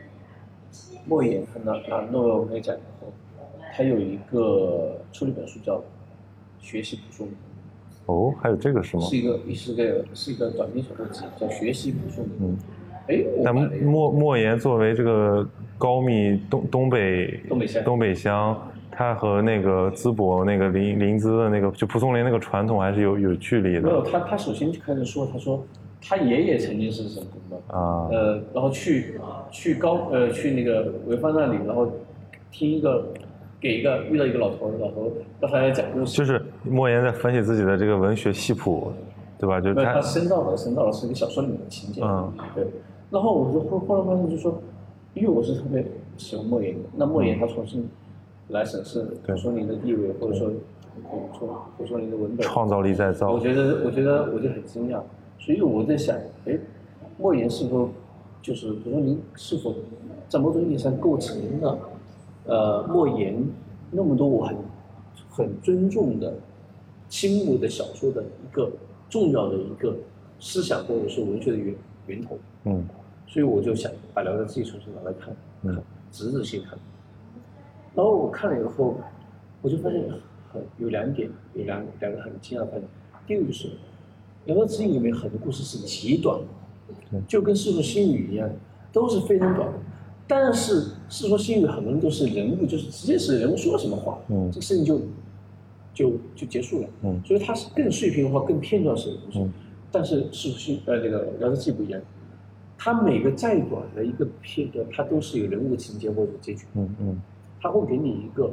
[1.06, 3.12] 莫言和那那诺贝尔奖以后，
[3.74, 5.78] 他有一个出了一本书叫
[6.60, 7.24] 《学习朴树》。
[8.06, 9.02] 哦，还有这个是吗？
[9.04, 12.22] 是一个，是一个，是一个短篇小说集，叫《学习朴树》。
[12.40, 12.56] 嗯。
[13.08, 15.46] 哎，但莫莫言作为这个
[15.78, 18.58] 高密东东北东北乡东北乡，
[18.90, 23.82] 他和那个淄博那个临临淄的那个就蒲松龄那个传统还是有有距离的。
[23.82, 25.64] 没有，他他首先就开始说，他说
[26.08, 28.08] 他爷爷曾经是什么的啊？
[28.10, 29.20] 呃，然后去
[29.50, 31.90] 去高呃去那个潍坊那里，然后
[32.50, 33.06] 听一个
[33.60, 36.16] 给一个遇到一个老头，老头让他来讲故事。
[36.16, 38.92] 就是莫言在分析自己的这个文学系谱，
[39.38, 39.60] 对吧？
[39.60, 42.00] 就他他深造了，深造了是一个小说里面的情节。
[42.02, 42.64] 嗯，对。
[43.10, 44.60] 然后我就后后来发现，就说，
[45.16, 45.82] 因为我是特别
[46.18, 47.88] 喜欢莫言的，那莫言他重新
[48.48, 50.50] 来审视蒲松龄的地位，或者说
[51.08, 51.48] 蒲松
[51.78, 53.32] 蒲松龄的文本，创造力再造。
[53.32, 55.00] 我觉得，我觉得我就很惊讶，
[55.38, 56.14] 所以我在想，
[56.44, 56.58] 哎，
[57.16, 57.88] 莫言是否
[58.42, 59.74] 就是比如说您是否
[60.28, 61.78] 在某种意义上构成了
[62.44, 63.42] 呃莫言
[63.90, 64.56] 那么多我很
[65.30, 66.34] 很尊重的、
[67.08, 68.70] 倾慕的小说的一个
[69.08, 69.96] 重要的一个
[70.38, 71.74] 思想或者是文学的源
[72.06, 72.36] 源头。
[72.64, 72.84] 嗯，
[73.26, 75.74] 所以我就想把《聊斋志异》重新拿来看，看
[76.10, 76.78] 仔仔细看。
[77.94, 78.96] 然后我看了以后，
[79.62, 80.02] 我就发现
[80.52, 82.82] 很有两点，有两两个很惊讶的发现。
[83.26, 83.68] 第一个就是
[84.44, 86.38] 《聊斋志异》里面很多故事是极短
[87.10, 88.48] 的，就跟《世说新语》一样，
[88.92, 89.68] 都是非常短。
[90.28, 95.00] 但是《世说新语》很多人都是人物，就是直接是人物说了什么话，嗯，这个事情就
[95.94, 96.88] 就就结束了。
[97.02, 99.50] 嗯，所以它是更碎片化、更片段式的东西。
[99.90, 102.00] 但是《世说新》呃那个《聊斋志异》不一样。
[102.78, 106.66] 它每个再短的一个片段，它都是有人物情节或者结局。
[106.74, 107.20] 嗯嗯，
[107.60, 108.50] 他会给你一个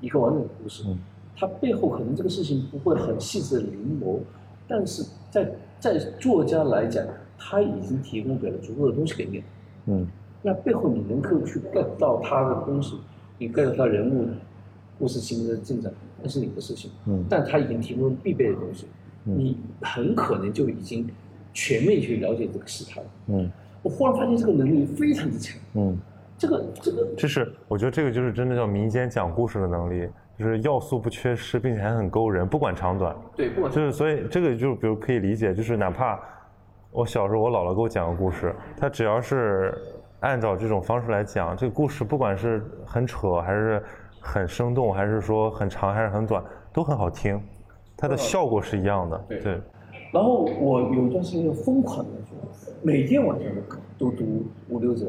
[0.00, 0.84] 一个完整的故事。
[0.86, 0.96] 嗯，
[1.36, 4.20] 它背后可能这个事情不会很细致的临摹，
[4.68, 7.04] 但是在在作家来讲，
[7.36, 9.42] 他已经提供给了足够的东西给你。
[9.86, 10.06] 嗯，
[10.40, 12.96] 那背后你能够去 get 到他的东西，
[13.36, 14.28] 你 get 到人物
[14.98, 16.90] 故事情节的进展，那是你的事情。
[17.06, 18.86] 嗯，但他已经提供必备的东西，
[19.24, 21.06] 你很可能就已经。
[21.54, 23.50] 全面去了解这个事态，嗯，
[23.80, 25.96] 我忽然发现这个能力非常之强，嗯，
[26.36, 36.20] 这个这个，这是我觉得这个就是真的叫民间讲故事的能力，就是要素不缺失，并且还很勾人，不管长短，对，不管就是所以这个就比如可以理解，就是哪怕
[36.90, 39.72] 我小时候我姥姥给我讲个故事，她只要是
[40.20, 43.80] 按照这种方式来讲，这个故事不管是很扯还是
[44.20, 46.42] 很生动，还是说很长还是很短，
[46.72, 47.40] 都很好听，
[47.96, 49.60] 它的效果是一样的，对。
[50.14, 52.36] 然后我有一段时间疯狂的读
[52.82, 53.52] 每天晚上
[53.98, 55.06] 都读五六则，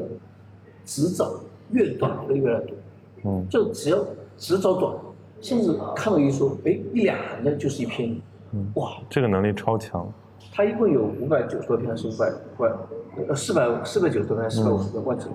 [0.84, 1.32] 只找
[1.70, 2.76] 越短的越来越多，
[3.22, 4.04] 嗯，就只要
[4.36, 4.96] 只找短，
[5.40, 10.12] 甚至看到一说，哎，一两行的就是一篇，嗯，哇，这个能力超强。
[10.52, 12.28] 他一共有五百九十多篇还是五百
[12.58, 12.72] 五百
[13.28, 15.28] 呃四百四百九十多篇，四百五十多万字，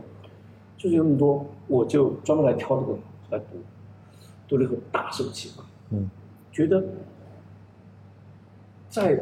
[0.77, 2.93] 就是有那么多，我就专门来挑这个
[3.29, 3.45] 来读，
[4.49, 5.63] 读了以后大受启发。
[5.91, 6.09] 嗯，
[6.51, 6.83] 觉得
[8.89, 9.17] 在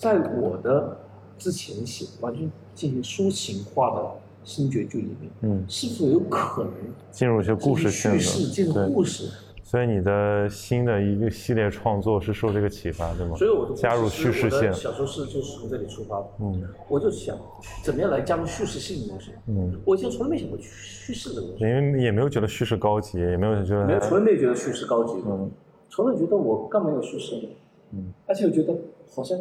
[0.00, 0.96] 在我的
[1.36, 4.10] 之前写完全进行抒情化的
[4.42, 6.72] 新绝句里面，嗯，是否有可能
[7.10, 9.30] 进入一些故事叙事，进入故事？
[9.62, 13.36] 所以你的新的一个系列创作是受这个启发，对吗？
[13.36, 14.72] 所以我加入叙事线。
[14.72, 16.26] 小说是就是从这里出发的。
[16.40, 17.36] 嗯，我就想
[17.84, 19.32] 怎么样来加入叙事性的东西。
[19.48, 21.62] 嗯，我以前从来没想过叙事的东西。
[21.62, 23.86] 因为也没有觉得叙事高级，也没有觉得。
[23.86, 25.22] 没有，从来没有觉得叙事高级。
[25.26, 25.50] 嗯，
[25.90, 27.48] 从来觉得我干嘛要叙事呢？
[27.92, 28.74] 嗯，而且我觉得
[29.14, 29.38] 好像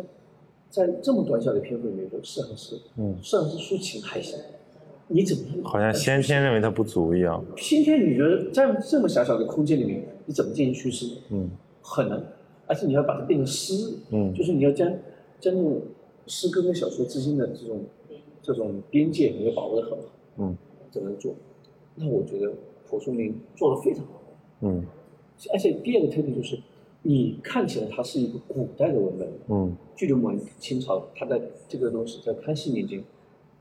[0.70, 4.40] 在这么短小的篇幅里面，都适合是，嗯，适合是抒情还行。
[5.08, 7.44] 你怎么好像先天认为它不足一样？
[7.58, 11.18] 先天你觉得在这么狭小的空间里面，你怎么进行叙事？
[11.32, 11.50] 嗯，
[11.82, 12.24] 很难，
[12.68, 14.88] 而且你要把它变成诗，嗯，就是你要将
[15.40, 15.82] 将那种
[16.28, 17.82] 诗歌跟小说之间的这种
[18.44, 20.06] 这种边界，你要把握的很好，
[20.38, 20.56] 嗯，
[20.92, 21.34] 怎么做？
[21.96, 22.54] 那我觉得
[22.88, 24.22] 蒲松龄做的非常好，
[24.62, 24.86] 嗯，
[25.52, 26.56] 而且第二个特点就是，
[27.02, 33.04] 你看起来它是一个古代的文本，嗯，距离我们清朝，它在这个东西在康熙年间。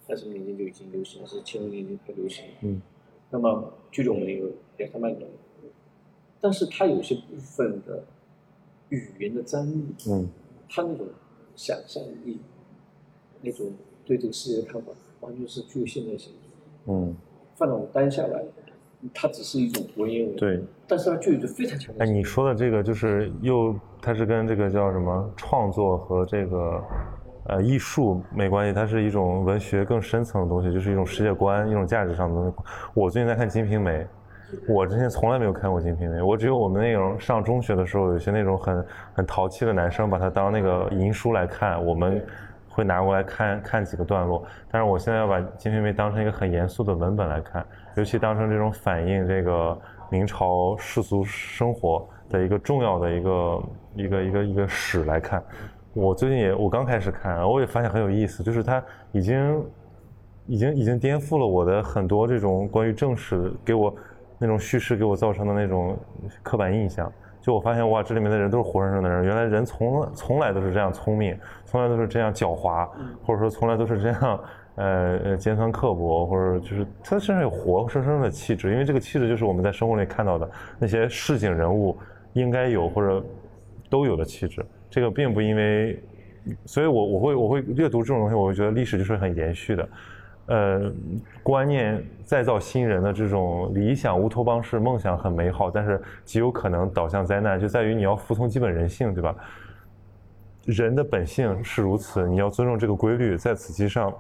[0.07, 2.43] 三十年间就已经流行，是乾隆年间才流行。
[2.62, 2.80] 嗯，
[3.28, 5.28] 那么距离我们有两三百年，
[6.41, 8.05] 但是它有些部分的
[8.89, 10.26] 语言的张力，嗯，
[10.66, 11.07] 它那种
[11.55, 12.39] 想象力，
[13.43, 13.70] 那种
[14.07, 16.32] 对这个世界的看法，完全是具有现代性。
[16.86, 17.14] 嗯，
[17.57, 18.43] 放到我们当下来，
[19.14, 20.36] 它只是一种文言文。
[20.36, 22.05] 对，但是它具有着非常强的。
[22.05, 26.82] 哎，你说的这个就是又，它是跟这个叫什么创作和这个。
[27.51, 32.55] 呃，艺术没关系，它是一种文学更深层的东西，就是一种世界观、一种价值上的东西。
[32.92, 33.90] 我最近在看《金瓶梅》，
[34.68, 42.22] 我之前从来没有看过《金瓶梅》，我只有我们那种上中学的时候，有些那种很很淘气的男生把它当那个淫书来看，我们
[42.79, 44.45] 会拿过来看看几个段落。
[44.70, 47.66] 但是我现在要把《金瓶梅》当成一个很严肃的文本来看，
[47.97, 49.76] 尤其当成这种反映这个
[50.09, 53.62] 明朝世俗生活的一个重要的一个
[53.97, 55.43] 一个一个一个史来看。
[55.93, 59.66] 我最近也，我刚开始看，我也发现很有意思，就是它已经，
[60.47, 63.93] 已经已经颠覆了我的很多这种关于正史给我
[64.39, 65.99] 那种叙事给我造成的那种
[66.45, 67.12] 刻板印象。
[67.41, 72.89] 就我发现，哇，这里面的人都是活生生的人，原来人从从来都是这样聪明，从来都是这样狡猾，
[73.24, 74.41] 或者说从来都是这样，
[74.74, 81.97] 呃呃尖酸刻薄，或者就是他身上有活生生的气质，因为这个气质就是我们在生活里看到的那些市井人物
[82.32, 83.24] 应该有或者
[83.89, 84.64] 都有的气质。
[84.91, 86.03] 这个并不因为，
[86.64, 89.89] 所以我我会我会阅读这种东西，我会觉得历史就是很延续的，
[90.49, 90.90] 呃，
[91.42, 99.36] 观念再造新人的这种理想乌托邦式梦想很美好，但是极有可能导向灾难，就在于你要服从基本人性，对吧？
[100.64, 104.12] 人的本性是如此，你要尊重这个规律，在此基上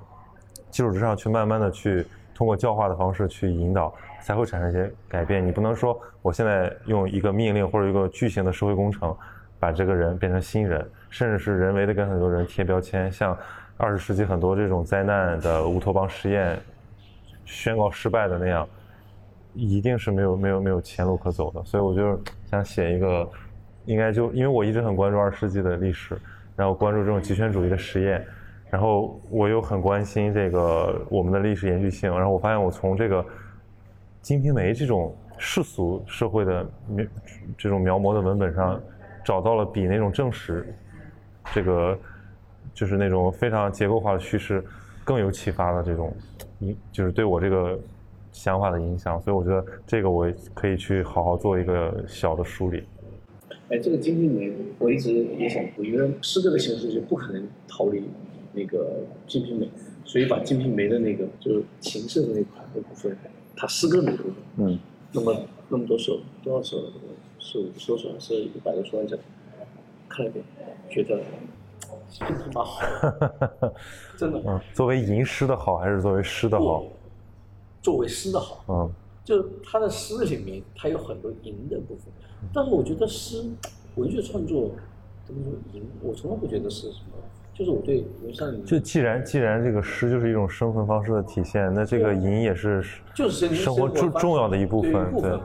[0.70, 5.44] 基础之上去慢慢的去通过教化的方式去引导，才会产生一些改变。
[5.44, 9.16] 你不能说我现在用一个命令或者一个巨型的社会工程。
[9.60, 13.36] 把这个人变成新人，甚至是人为的跟很多人贴标签，像
[13.78, 16.58] 二十世纪很多这种灾难的乌托邦实验
[17.46, 18.68] 宣告失败的那样，
[19.54, 21.64] 一定是没有没有没有前路可走的。
[21.64, 22.20] 所以我就
[22.50, 23.26] 想写一个，
[23.86, 26.18] 应该就因为我一直很关注二十世纪的历史，
[26.54, 28.22] 然后关注这种极权主义的实验，
[28.68, 33.22] 然后我又很关心这个我们的历史延续性，然后我发现我从这个
[34.20, 37.06] 《金瓶梅》这种世俗社会的描
[37.56, 38.80] 这种描摹的文本上。
[39.24, 40.74] 找到了比那种正史，
[41.52, 41.98] 这个
[42.78, 44.62] 就是那种非常结构化的叙事
[45.02, 46.14] 更有启发的这种
[46.60, 47.76] 影，就是对我这个
[48.30, 49.20] 想法的影响。
[49.20, 52.84] 所以我觉得这个我可以去好好做一个小的梳理。
[53.68, 54.48] 哎，这个《金瓶梅》
[54.78, 58.04] 我一直也想读，因为诗歌的形式就不可能逃离
[58.52, 59.66] 那个《金瓶梅》，
[60.04, 63.18] 所以把《金瓶梅》的那个就是情色的那块的部分，
[63.56, 64.78] 它诗歌的部分，嗯，
[65.12, 65.36] 那么
[65.68, 66.76] 那么多首多少首？
[67.40, 69.18] 是五十首还是一百个说完整？
[70.08, 70.44] 看了一遍，
[70.90, 71.20] 觉得
[72.08, 72.80] 真他妈好，
[74.16, 74.40] 真的。
[74.46, 76.84] 嗯，作为吟诗的好，还是作为诗的好？
[77.82, 78.64] 作为诗的好。
[78.68, 78.90] 嗯，
[79.24, 82.06] 就他的诗里面，他有很多吟的部分，
[82.52, 83.44] 但是我觉得诗
[83.96, 84.70] 文学创作
[85.24, 87.18] 怎么说吟，我从来不觉得是什么，
[87.54, 88.04] 就是我对。
[88.64, 92.84] 就既然既然这个诗就是一种生存方式的体现，那这个吟也是
[93.14, 95.38] 就是生活重重要的一部分，对。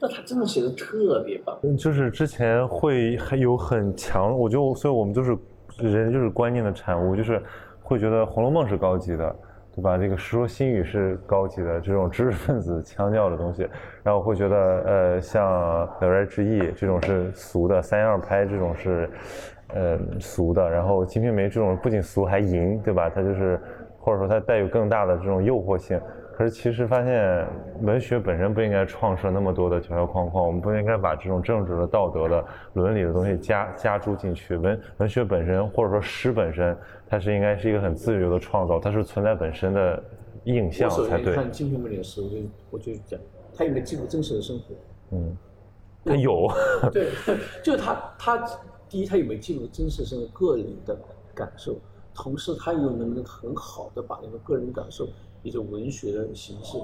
[0.00, 5.36] 那他真的写的特别棒，就是之前会还有很强，我就所以我们就是
[5.78, 7.42] 人就是观念的产物，就是
[7.82, 9.36] 会觉得《红楼梦》是高级的，
[9.74, 9.96] 对吧？
[9.96, 13.68] 这个《世说新语》是高级的，这种知识分子腔调的东西，
[14.02, 15.44] 然后会觉得呃，像
[16.00, 19.08] 《聊斋志异》这种是俗的，《三言二拍》这种是
[19.74, 23.08] 呃俗的，然后《金瓶梅》这种不仅俗还淫，对吧？
[23.08, 23.60] 它就是
[23.98, 26.00] 或者说它带有更大的这种诱惑性。
[26.32, 27.46] 可是其实发现，
[27.82, 34.56] 文学本身不应该创设那么多的条条框框，我们不应该把这种政治的、道德的、伦理的东西加加注进去。
[34.56, 36.76] 文文学本身，或者说诗本身，
[37.06, 40.02] 它是应该是一个很自由的创造，它是存在本身的
[40.44, 41.34] 印象才对。
[41.34, 42.38] 看《金瓶梅》的时候，我就
[42.70, 43.20] 我就讲，
[43.54, 44.74] 它应该记录真实的生活。
[45.10, 45.36] 嗯，
[46.04, 46.50] 他有。
[46.90, 47.10] 对，
[47.62, 48.44] 就是他他
[48.88, 50.96] 第一，他有没有记录真实生活个人的
[51.34, 51.76] 感受？
[52.14, 55.06] 同时，他又能不能很好的把那个个人感受？
[55.42, 56.78] 一种文学的形式，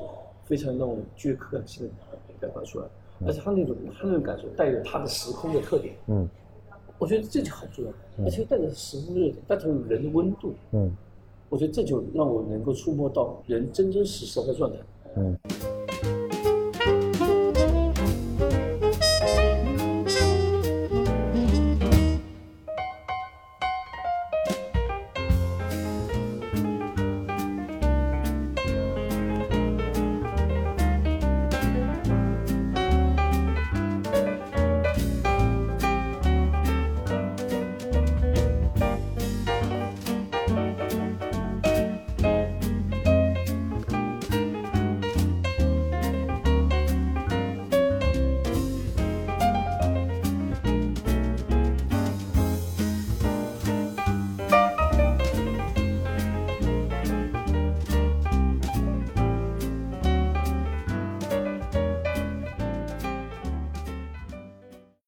[0.45, 1.93] 非常那种具有可感性的
[2.41, 2.87] 表达出来，
[3.27, 6.29] 而且他那种他那种感受带有他的时空的特点，嗯，
[6.99, 10.91] 我觉得这就好重要，而且带着时空热点，带着人的温度，嗯，
[11.49, 14.79] 我觉得这就让我能够触摸到人真真实实的状态，
[15.17, 15.39] 嗯。